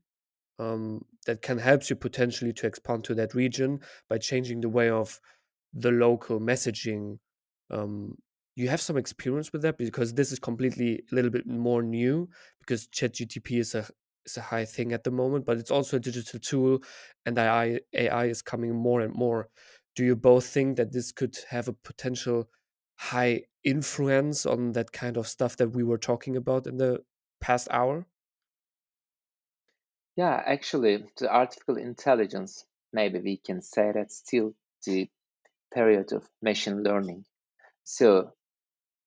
[0.59, 4.91] um, that can help you potentially to expand to that region by changing the way
[4.91, 5.21] of
[5.73, 7.19] the local messaging.
[7.71, 8.17] Um,
[8.55, 12.29] you have some experience with that because this is completely a little bit more new
[12.61, 13.87] because ChatGTP is a
[14.25, 16.79] is a high thing at the moment, but it's also a digital tool,
[17.27, 19.49] and AI AI is coming more and more
[19.97, 22.49] do you both think that this could have a potential
[22.97, 27.03] high influence on that kind of stuff that we were talking about in the
[27.41, 28.07] past hour?
[30.17, 34.55] Yeah, actually, the artificial intelligence, maybe we can say that still
[34.87, 35.11] the
[35.75, 37.27] period of machine learning.
[37.85, 38.33] So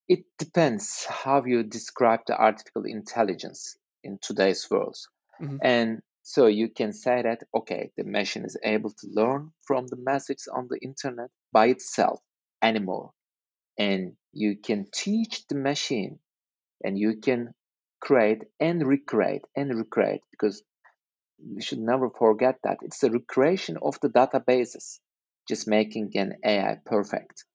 [0.07, 4.97] it depends how you describe the artificial intelligence in today's world.
[5.41, 5.57] Mm-hmm.
[5.63, 9.97] And so you can say that, okay, the machine is able to learn from the
[9.97, 12.21] message on the internet by itself
[12.61, 13.11] anymore.
[13.77, 16.19] And you can teach the machine
[16.83, 17.53] and you can
[17.99, 20.61] create and recreate and recreate because
[21.45, 22.79] we should never forget that.
[22.81, 24.99] It's the recreation of the databases
[25.47, 27.45] just making an AI perfect.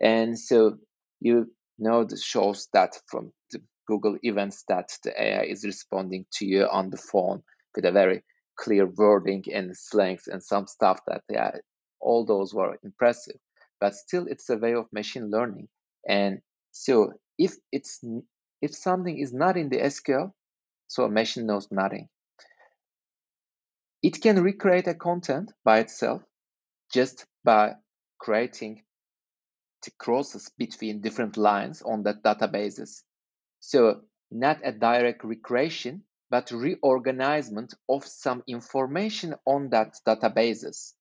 [0.00, 0.78] And so
[1.20, 1.46] you
[1.78, 6.66] know the shows that from the Google events that the AI is responding to you
[6.70, 7.42] on the phone
[7.74, 8.24] with a very
[8.58, 11.52] clear wording and slangs and some stuff that yeah
[12.00, 13.36] all those were impressive.
[13.80, 15.68] But still it's a way of machine learning.
[16.08, 16.40] And
[16.72, 18.00] so if it's
[18.62, 20.32] if something is not in the sql
[20.88, 22.08] so a machine knows nothing
[24.04, 26.22] it can recreate a content by itself
[26.92, 27.74] just by
[28.20, 28.82] creating
[29.84, 33.02] the crosses between different lines on that databases
[33.60, 40.92] so not a direct recreation but reorganization of some information on that databases.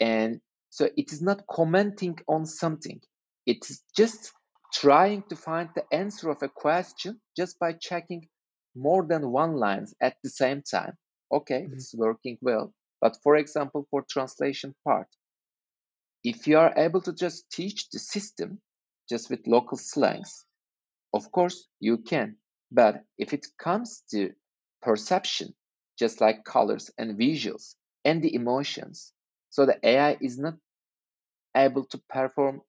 [0.00, 0.40] And
[0.70, 3.00] so it is not commenting on something.
[3.46, 4.32] It is just
[4.74, 8.28] trying to find the answer of a question just by checking
[8.76, 10.94] more than one lines at the same time.
[11.32, 11.74] Okay, mm-hmm.
[11.74, 12.74] it's working well.
[13.00, 15.08] But for example, for translation part,
[16.22, 18.60] if you are able to just teach the system
[19.08, 20.44] just with local slangs,
[21.12, 22.36] of course you can.
[22.70, 24.32] But if it comes to
[24.82, 25.54] perception,
[25.98, 27.74] just like colors and visuals
[28.04, 29.12] and the emotions.
[29.50, 30.54] So the AI is not
[31.56, 32.62] able to perform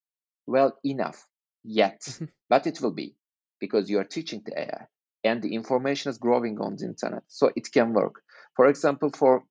[0.45, 1.25] well enough
[1.63, 2.25] yet, mm-hmm.
[2.49, 3.15] but it will be
[3.59, 4.87] because you are teaching the AI
[5.23, 7.23] and the information is growing on the internet.
[7.27, 8.21] So it can work.
[8.55, 9.43] For example, for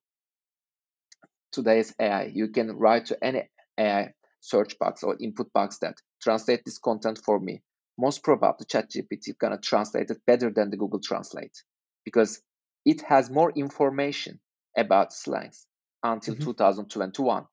[1.51, 6.63] today's AI, you can write to any AI search box or input box that translate
[6.65, 7.61] this content for me.
[7.97, 11.63] Most probably ChatGPT is gonna translate it better than the Google Translate
[12.05, 12.41] because
[12.85, 14.39] it has more information
[14.77, 15.65] about slangs
[16.03, 16.45] until mm-hmm.
[16.45, 17.45] 2021.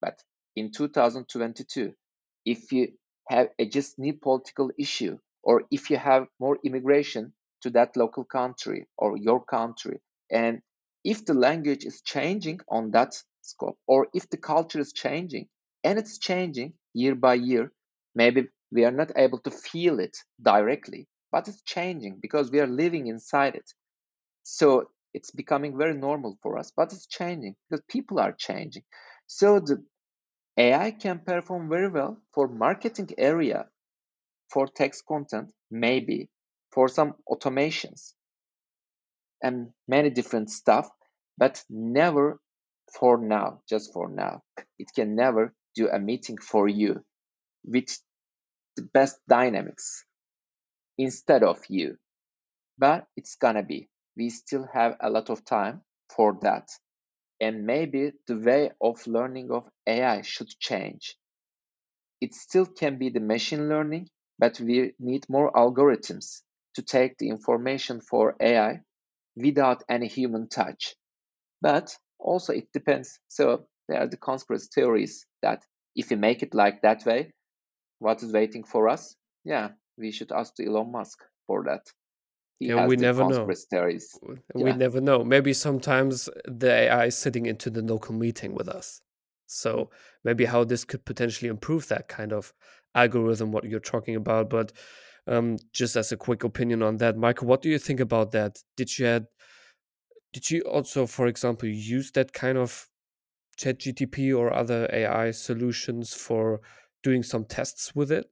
[0.00, 0.22] But
[0.56, 1.92] in 2022,
[2.44, 2.88] if you
[3.28, 7.32] have a just new political issue, or if you have more immigration
[7.62, 10.60] to that local country or your country, and
[11.06, 15.46] if the language is changing on that scope, or if the culture is changing,
[15.84, 17.72] and it's changing year by year,
[18.16, 22.66] maybe we are not able to feel it directly, but it's changing because we are
[22.66, 23.70] living inside it.
[24.42, 28.82] So it's becoming very normal for us, but it's changing because people are changing.
[29.28, 29.84] So the
[30.58, 33.68] AI can perform very well for marketing area,
[34.50, 36.30] for text content, maybe
[36.72, 38.15] for some automations
[39.42, 40.88] and many different stuff,
[41.38, 42.40] but never
[42.98, 44.42] for now, just for now.
[44.78, 47.04] It can never do a meeting for you
[47.64, 47.98] with
[48.76, 50.04] the best dynamics
[50.98, 51.96] instead of you,
[52.78, 55.82] but it's gonna be we still have a lot of time
[56.14, 56.68] for that.
[57.40, 61.16] And maybe the way of learning of AI should change.
[62.20, 64.08] It still can be the machine learning,
[64.38, 66.42] but we need more algorithms
[66.74, 68.82] to take the information for AI
[69.36, 70.94] without any human touch.
[71.62, 73.18] But also it depends.
[73.28, 75.62] So there are the conspiracy theories that
[75.94, 77.32] if we make it like that way,
[77.98, 79.14] what is waiting for us?
[79.44, 81.86] Yeah, we should ask Elon Musk for that.
[82.58, 83.50] He Yeah, we the never know.
[83.70, 84.18] theories.
[84.54, 84.76] We Yeah.
[84.76, 85.24] never know.
[85.24, 89.00] Maybe sometimes the AI is sitting into the local meeting with us.
[89.46, 89.90] So
[90.24, 92.52] maybe how this could potentially improve that kind of
[92.94, 94.50] algorithm, what you're talking about.
[94.50, 94.72] But
[95.26, 98.58] um, just as a quick opinion on that, Michael, what do you think about that?
[98.76, 99.26] Did you had,
[100.32, 102.88] did you also, for example, use that kind of
[103.58, 106.60] ChatGTP or other AI solutions for
[107.02, 108.26] doing some tests with it?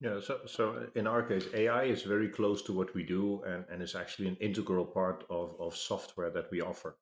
[0.00, 3.64] Yeah, so so in our case, AI is very close to what we do and,
[3.68, 6.96] and is actually an integral part of, of software that we offer.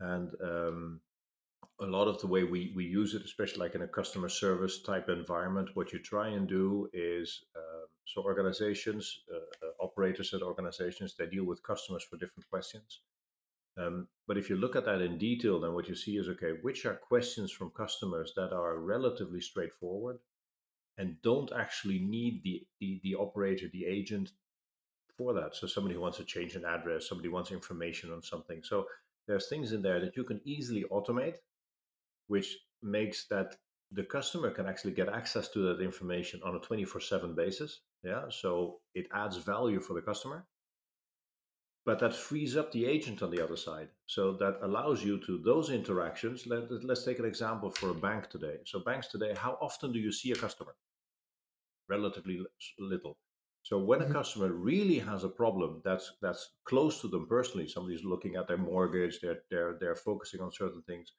[0.00, 1.00] And um,
[1.80, 4.82] a lot of the way we, we use it, especially like in a customer service
[4.82, 10.42] type environment, what you try and do is uh, so organizations, uh, uh, operators at
[10.42, 13.00] organizations, they deal with customers for different questions.
[13.78, 16.52] Um, but if you look at that in detail, then what you see is okay,
[16.62, 20.18] which are questions from customers that are relatively straightforward
[20.98, 24.32] and don't actually need the, the, the operator, the agent
[25.16, 25.54] for that.
[25.54, 28.62] So somebody wants to change an address, somebody wants information on something.
[28.62, 28.86] So
[29.28, 31.36] there's things in there that you can easily automate,
[32.30, 32.48] which
[32.82, 33.48] makes that
[33.92, 37.70] the customer can actually get access to that information on a 24/7 basis.
[38.02, 40.46] Yeah, so it adds value for the customer.
[41.86, 43.90] But that frees up the agent on the other side.
[44.06, 46.46] So that allows you to those interactions.
[46.46, 48.58] Let, let's take an example for a bank today.
[48.66, 50.74] So banks today, how often do you see a customer?
[51.90, 52.40] relatively
[52.78, 53.18] little.
[53.62, 54.14] So when a mm-hmm.
[54.14, 58.62] customer really has a problem that's that's close to them personally, somebody's looking at their
[58.70, 61.12] mortgage, they're they're they're focusing on certain things,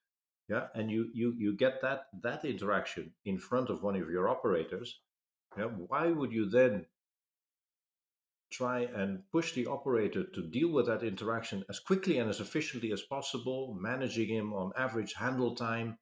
[0.51, 4.27] yeah, and you you you get that that interaction in front of one of your
[4.27, 4.99] operators,
[5.57, 6.85] yeah, why would you then
[8.51, 12.91] try and push the operator to deal with that interaction as quickly and as efficiently
[12.91, 15.97] as possible, managing him on average handle time?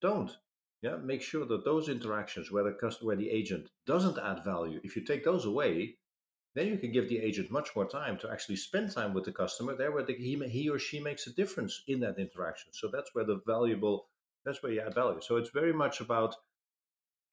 [0.00, 0.30] Don't.
[0.80, 4.80] Yeah, make sure that those interactions where the customer, where the agent doesn't add value,
[4.84, 5.98] if you take those away,
[6.54, 9.32] then you can give the agent much more time to actually spend time with the
[9.32, 12.72] customer there where the, he, he or she makes a difference in that interaction.
[12.72, 14.08] So that's where the valuable,
[14.44, 15.20] that's where you add value.
[15.20, 16.34] So it's very much about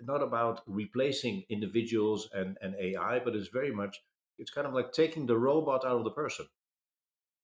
[0.02, 3.98] not about replacing individuals and, and AI, but it's very much
[4.38, 6.46] it's kind of like taking the robot out of the person.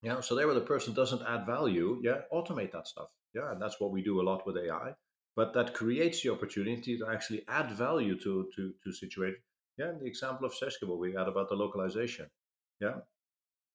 [0.01, 0.21] Yeah.
[0.21, 3.09] So there where the person doesn't add value, yeah, automate that stuff.
[3.34, 3.51] Yeah.
[3.51, 4.93] And that's what we do a lot with AI
[5.36, 9.41] but that creates the opportunity to actually add value to to to situation.
[9.78, 12.30] Yeah, the example of Seskebo we had about the localization.
[12.80, 13.01] Yeah,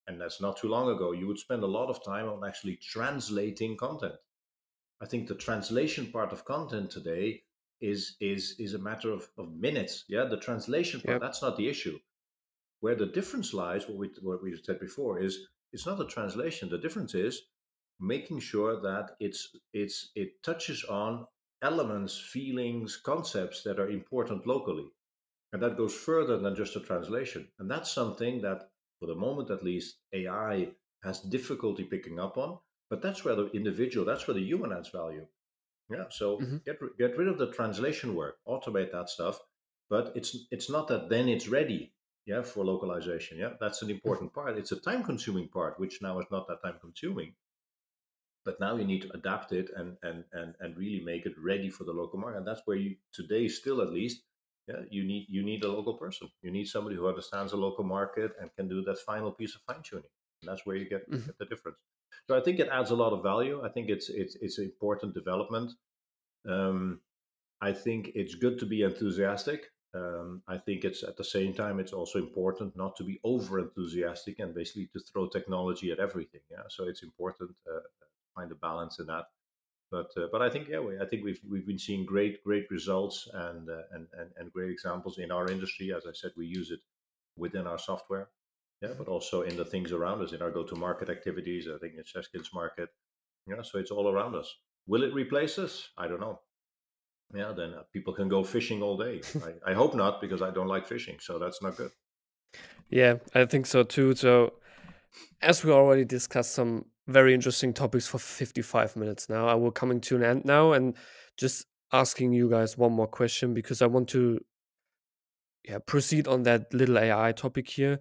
[0.07, 1.13] and that's not too long ago.
[1.13, 4.15] You would spend a lot of time on actually translating content.
[5.01, 7.45] I think the translation part of content today
[7.81, 10.05] is is is a matter of, of minutes.
[10.09, 11.23] Yeah, the translation part Yep.
[11.23, 11.99] that's not the issue.
[12.81, 16.69] Where the difference lies, what we what we said before, is it's not a translation.
[16.69, 17.43] The difference is
[18.01, 21.27] making sure that it's it's it touches on
[21.63, 24.91] elements, feelings, concepts that are important locally.
[25.53, 27.49] And that goes further than just a translation.
[27.59, 32.59] And that's something that, for the moment at least, AI has difficulty picking up on.
[32.91, 35.27] But that's where the individual, that's where the human adds value.
[35.91, 36.09] Yeah.
[36.11, 36.65] So Mhm.
[36.65, 39.41] get get rid of the translation work, automate that stuff.
[39.89, 41.95] But it's it's not that then it's ready.
[42.27, 43.39] Yeah, for localization.
[43.39, 44.57] Yeah, that's an important part.
[44.59, 47.35] It's a time consuming part, which now is not that time consuming
[48.45, 51.69] but now you need to adapt it and and and and really make it ready
[51.71, 54.23] for the local market and that's where you today still at least
[54.69, 57.85] yeah you need you need a local person you need somebody who understands the local
[57.85, 60.11] market and can do that final piece of fine tuning
[60.43, 61.27] and that's where you get, Mhm.
[61.27, 61.79] get the difference
[62.27, 64.65] so i think it adds a lot of value i think it's it's it's an
[64.65, 65.73] important development
[66.49, 67.01] um,
[67.61, 71.81] i think it's good to be enthusiastic um, I think it's at the same time
[71.81, 76.43] it's also important not to be over enthusiastic and basically to throw technology at everything.
[76.49, 77.81] Yeah, so it's important uh,
[78.37, 79.25] find a balance in that.
[79.91, 82.71] But uh, but I think yeah, we, I think we've we've been seeing great great
[82.71, 85.93] results and, uh, and and and great examples in our industry.
[85.93, 86.81] As I said, we use it
[87.37, 88.29] within our software,
[88.83, 91.67] yeah, but also in the things around us in our go-to-market activities.
[91.69, 92.91] I think in Seçkin's Market,
[93.49, 94.55] yeah, so it's all around us.
[94.87, 95.89] Will it replace us?
[95.99, 96.41] I don't know.
[97.35, 99.23] Yeah, then uh, people can go fishing all day.
[99.67, 101.91] I, I hope not because I don't like fishing, so that's not good.
[102.91, 104.15] Yeah, I think so too.
[104.15, 104.55] So,
[105.41, 110.01] as we already discussed some very interesting topics for 55 minutes now, I will coming
[110.03, 110.95] to an end now and
[111.37, 114.41] just asking you guys one more question because I want to
[115.65, 118.01] yeah, proceed on that little AI topic here.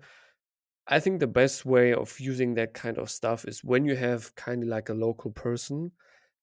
[0.88, 4.34] I think the best way of using that kind of stuff is when you have
[4.36, 5.92] kind of like a local person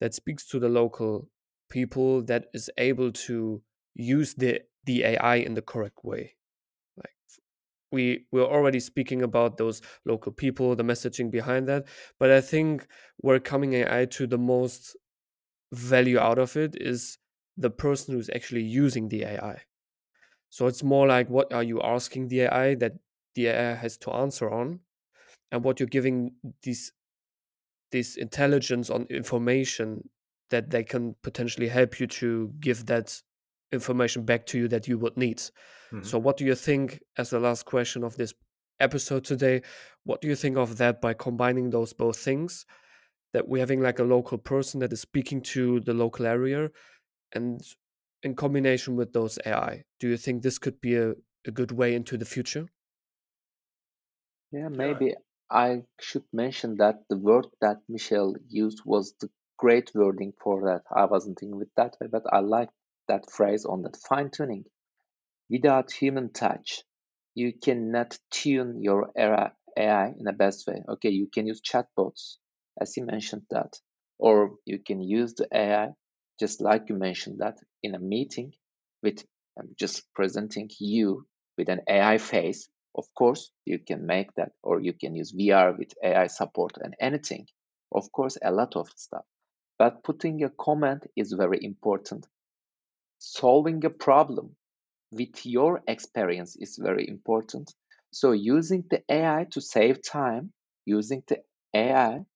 [0.00, 1.28] that speaks to the local
[1.68, 3.62] people that is able to
[3.94, 6.35] use the the AI in the correct way.
[7.92, 11.86] We we're already speaking about those local people, the messaging behind that,
[12.18, 12.86] but I think
[13.18, 14.96] where coming AI to the most
[15.72, 17.18] value out of it is
[17.56, 19.62] the person who's actually using the AI.
[20.50, 22.92] So it's more like what are you asking the AI that
[23.34, 24.80] the AI has to answer on,
[25.52, 26.32] and what you're giving
[26.62, 26.92] these
[27.92, 30.08] this intelligence on information
[30.50, 33.20] that they can potentially help you to give that
[33.72, 35.42] information back to you that you would need.
[35.92, 36.02] Mm-hmm.
[36.02, 38.34] So, what do you think, as the last question of this
[38.80, 39.62] episode today,
[40.04, 42.66] what do you think of that by combining those both things?
[43.32, 46.70] That we're having like a local person that is speaking to the local area
[47.34, 47.60] and
[48.22, 51.12] in combination with those AI, do you think this could be a,
[51.46, 52.66] a good way into the future?
[54.52, 55.14] Yeah, maybe
[55.50, 59.28] I should mention that the word that Michel used was the
[59.58, 60.82] great wording for that.
[60.94, 62.70] I wasn't thinking with that way, but I like
[63.08, 64.64] that phrase on that fine tuning.
[65.48, 66.82] Without human touch,
[67.34, 70.82] you cannot tune your AI in the best way.
[70.88, 72.38] Okay, you can use chatbots,
[72.80, 73.80] as he mentioned that,
[74.18, 75.94] or you can use the AI
[76.40, 78.52] just like you mentioned that in a meeting
[79.02, 79.24] with
[79.58, 81.26] um, just presenting you
[81.56, 82.68] with an AI face.
[82.94, 86.94] Of course, you can make that, or you can use VR with AI support and
[87.00, 87.46] anything.
[87.92, 89.24] Of course, a lot of stuff.
[89.78, 92.26] But putting a comment is very important.
[93.18, 94.56] Solving a problem
[95.10, 97.74] with your experience is very important.
[98.12, 100.52] So using the AI to save time,
[100.84, 101.42] using the
[101.74, 102.26] AI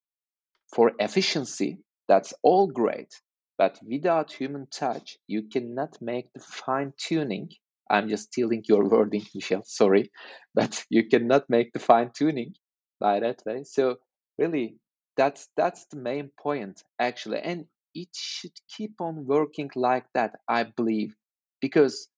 [0.75, 3.21] for efficiency, that's all great.
[3.59, 7.51] But without human touch, you cannot make the fine tuning.
[7.91, 10.11] I'm just stealing your wording, Michel, sorry.
[10.55, 12.55] But you cannot make the fine tuning
[13.01, 13.65] by that way.
[13.65, 13.97] So
[14.39, 14.77] really,
[15.17, 17.41] that's that's the main point actually.
[17.41, 21.15] And it should keep on working like that, I believe,
[21.61, 22.09] because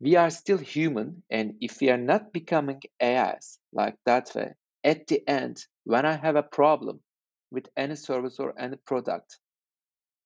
[0.00, 1.22] we are still human.
[1.30, 6.14] And if we are not becoming AIs like that way, at the end, when I
[6.16, 7.00] have a problem
[7.50, 9.38] with any service or any product,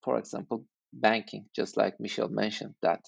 [0.04, 3.00] for example, banking, just like Michel mentioned, that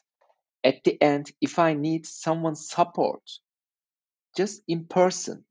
[0.64, 3.22] at the end, if I need someone's support,
[4.36, 5.44] just in person,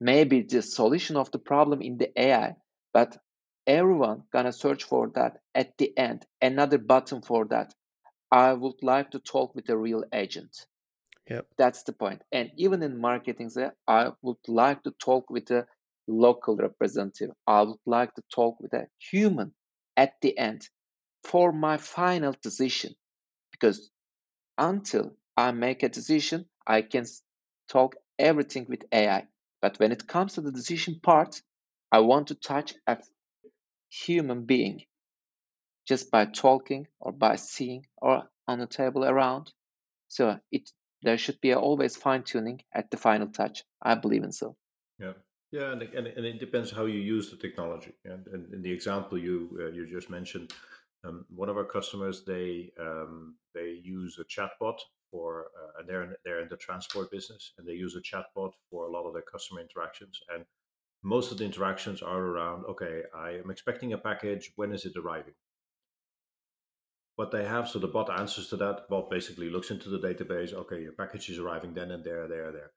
[0.00, 2.56] maybe the solution of the problem in the AI,
[2.94, 3.18] but
[3.66, 7.74] everyone gonna search for that at the end, another button for that.
[8.30, 10.66] I would like to talk with a real agent.
[11.28, 11.46] Yep.
[11.58, 12.22] That's the point.
[12.32, 13.50] And even in marketing,
[13.88, 15.66] I would like to talk with a
[16.06, 17.30] local representative.
[17.46, 19.54] I would like to talk with a human
[19.96, 20.68] at the end
[21.24, 22.94] for my final decision
[23.50, 23.90] because
[24.58, 27.06] until I make a decision, I can
[27.68, 29.26] talk everything with AI.
[29.60, 31.42] But when it comes to the decision part,
[31.92, 32.98] I want to touch a
[33.88, 34.84] human being
[35.86, 39.52] just by talking or by seeing or on the table around.
[40.08, 40.70] So it
[41.02, 43.64] there should be always fine tuning at the final touch.
[43.82, 44.56] I believe in so.
[44.98, 45.12] Yeah.
[45.52, 47.92] Yeah, and, and, and it depends how you use the technology.
[48.04, 50.52] And, and in the example you uh, you just mentioned,
[51.04, 54.78] um, one of our customers, they um, they use a chatbot
[55.10, 58.52] for, uh, and they're in, they're in the transport business, and they use a chatbot
[58.70, 60.20] for a lot of their customer interactions.
[60.34, 60.44] And
[61.02, 64.52] most of the interactions are around, okay, I am expecting a package.
[64.56, 65.34] When is it arriving?
[67.16, 68.88] What they have, so the bot answers to that.
[68.88, 70.52] Bot basically looks into the database.
[70.52, 72.70] Okay, your package is arriving then and there, there, there.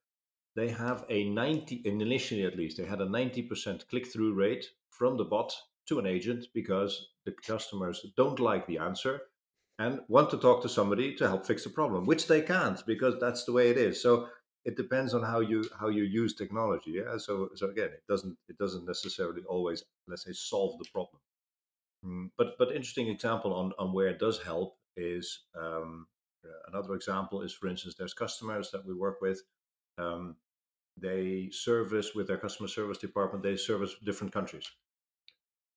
[0.56, 5.18] They have a 90, initially at least, they had a 90% click through rate from
[5.18, 5.54] the bot
[5.88, 9.22] to an agent because the customers don't like the answer
[9.78, 13.16] and want to talk to somebody to help fix the problem, which they can't because
[13.20, 14.02] that's the way it is.
[14.02, 14.28] So
[14.66, 16.92] it depends on how you how you use technology.
[16.92, 17.18] Yeah.
[17.18, 21.22] So so again, it doesn't it doesn't necessarily always let's say solve the problem.
[22.06, 26.08] Mm, but but interesting example on on where it does help is um,
[26.46, 29.42] uh, another example is for instance there's customers that we work with.
[29.98, 30.36] Um,
[30.98, 33.44] they service with their customer service department.
[33.44, 34.70] They service different countries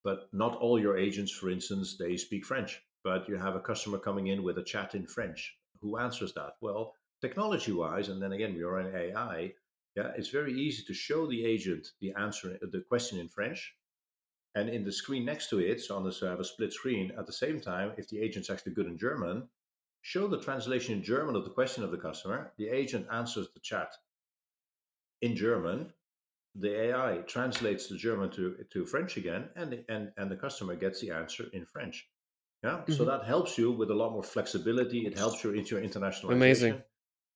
[0.04, 2.82] but not all your agents, for instance, they speak French.
[3.04, 5.56] But you have a customer coming in with a chat in French.
[5.80, 6.56] Who answers that?
[6.60, 9.54] Well, technology wise, and then again, we are in AI.
[9.96, 13.74] Yeah, it's very easy to show the agent the answer, the question in French,
[14.54, 17.12] and in the screen next to it, so on this, I have a split screen.
[17.18, 19.48] At the same time, if the agent's actually good in German,
[20.02, 22.52] show the translation in German of the question of the customer.
[22.58, 23.92] The agent answers the chat
[25.22, 25.92] in German,
[26.54, 30.74] the AI translates the German to, to French again, and the, and and the customer
[30.76, 32.08] gets the answer in French.
[32.62, 32.92] Yeah, mm-hmm.
[32.92, 35.06] so that helps you with a lot more flexibility.
[35.06, 36.32] It helps you into your internationalization.
[36.32, 36.82] Amazing.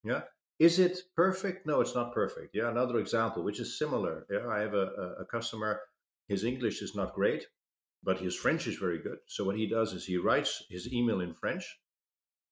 [0.03, 0.21] Yeah.
[0.59, 1.67] Is it perfect?
[1.67, 2.55] No, it's not perfect.
[2.55, 2.69] Yeah.
[2.69, 4.25] Another example, which is similar.
[4.29, 5.81] Yeah, I have a, a, a customer.
[6.27, 7.47] His English is not great,
[8.03, 9.19] but his French is very good.
[9.27, 11.79] So what he does is he writes his email in French,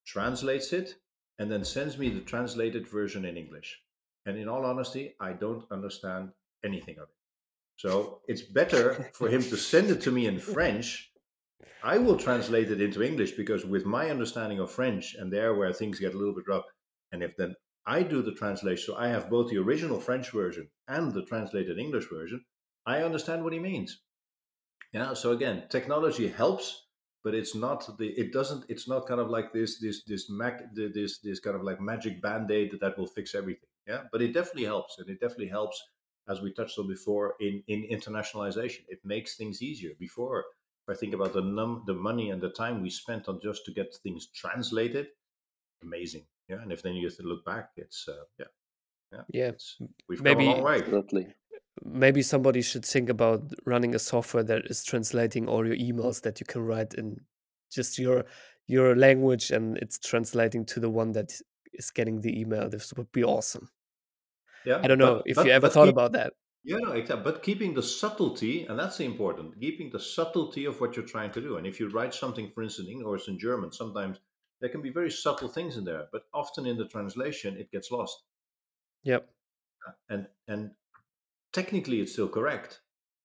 [0.06, 0.96] translates it,
[1.40, 3.82] and then sends me the translated version in English.
[4.26, 6.32] And in all honesty, I don't understand
[6.64, 7.16] anything of it.
[7.78, 11.12] So it's better for him to send it to me in French.
[11.84, 15.74] I will translate it into English because with my understanding of French and there where
[15.74, 16.66] things get a little bit rough,
[17.12, 17.56] and if then
[17.86, 18.84] I do the translation.
[18.86, 22.44] So I have both the original French version and the translated English version.
[22.86, 24.00] I understand what he means.
[24.94, 25.14] Yeah.
[25.14, 26.88] So again, technology helps,
[27.24, 28.08] but it's not the.
[28.10, 28.66] It doesn't.
[28.70, 29.80] It's not kind of like this.
[29.80, 30.04] This.
[30.04, 30.30] This.
[30.30, 30.74] Mac.
[30.74, 31.20] This.
[31.20, 33.70] This kind of like magic band aid that will fix everything.
[33.88, 34.04] Yeah.
[34.12, 35.82] But it definitely helps, and it definitely helps,
[36.30, 38.84] as we touched on before, in in internationalization.
[38.88, 39.92] It makes things easier.
[40.00, 40.46] Before,
[40.88, 43.66] if I think about the num the money and the time we spent on just
[43.66, 45.08] to get things translated,
[45.84, 48.46] amazing yeah and if then you have to look back it's uh, yeah
[49.12, 49.52] yeah yeah
[50.08, 51.28] we've maybe, come a long way absolutely
[51.84, 56.40] maybe somebody should think about running a software that is translating all your emails that
[56.40, 57.20] you can write in
[57.72, 58.26] just your
[58.68, 61.32] your language and it's translating to the one that
[61.74, 63.70] is getting the email this would be awesome
[64.66, 66.92] yeah i don't know but, if but, you ever thought keep, about that yeah no
[66.94, 71.32] exactly but keeping the subtlety and that's important keeping the subtlety of what you're trying
[71.32, 74.20] to do and if you write something for instance in or it's in german sometimes
[74.62, 77.92] there can be very subtle things in there, but often in the translation it gets
[77.92, 78.24] lost.
[79.04, 79.30] Yep.
[79.88, 80.72] Uh, and and
[81.56, 82.82] technically it's still correct,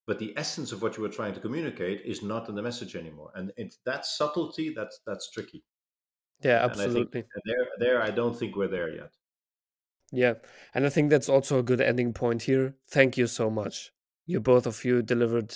[0.07, 2.95] but the essence of what you were trying to communicate is not in the message
[2.97, 3.31] anymore.
[3.35, 5.65] And it's that subtlety that's that's tricky.
[6.43, 7.21] Yeah, absolutely.
[7.21, 9.13] And I there there I don't think we're there yet.
[10.13, 10.35] Yeah,
[10.75, 12.77] and I think that's also a good ending point here.
[12.91, 13.93] Thank you so much.
[14.27, 15.55] You both of you delivered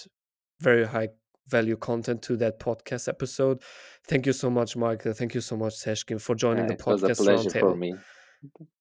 [0.60, 1.08] very high
[1.48, 3.62] value content to that podcast episode.
[4.06, 5.12] Thank you so much, Michael.
[5.12, 7.02] Thank you so much, Seçkin, for joining yeah, the podcast.
[7.02, 7.94] It was a pleasure for me.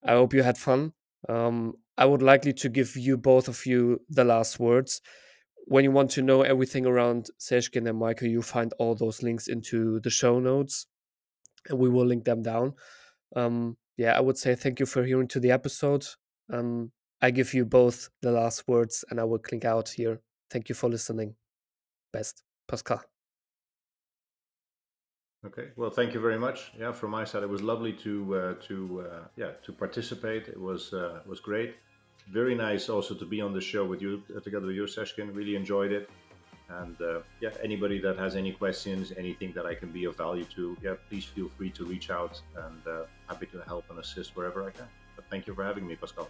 [0.03, 0.93] I hope you had fun.
[1.29, 5.01] Um, I would likely to give you both of you the last words.
[5.65, 9.47] When you want to know everything around Seçkin and Michael, you find all those links
[9.47, 10.87] into the show notes,
[11.69, 12.73] and we will link them down.
[13.35, 16.05] Um, yeah, I would say thank you for hearing to the episode.
[16.51, 16.91] Um,
[17.21, 20.19] I give you both the last words, and I will click out here.
[20.49, 21.35] Thank you for listening.
[22.11, 22.43] Best.
[22.67, 23.12] Pascal.
[25.45, 25.69] Okay.
[25.75, 26.71] Well, thank you very much.
[26.79, 30.47] Yeah, from my side, it was lovely to uh, to uh, yeah to participate.
[30.47, 31.75] It was uh, was great.
[32.31, 35.35] Very nice also to be on the show with you uh, together with you, Seçkin.
[35.35, 36.09] Really enjoyed it.
[36.69, 40.45] And uh, yeah, anybody that has any questions, anything that I can be of value
[40.55, 42.41] to, yeah, please feel free to reach out.
[42.55, 44.87] And uh, happy to help and assist wherever I can.
[45.15, 46.29] But thank you for having me, Pascal.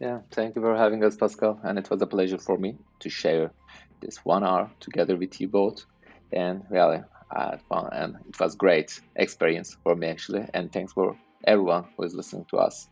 [0.00, 1.60] Yeah, thank you for having us, Pascal.
[1.62, 3.50] And it was a pleasure for me to share
[4.00, 5.84] this one hour together with you both.
[6.32, 7.02] And really,
[7.68, 10.46] fun and it was great experience for me actually.
[10.54, 11.16] And thanks for
[11.46, 12.88] everyone who is listening to us.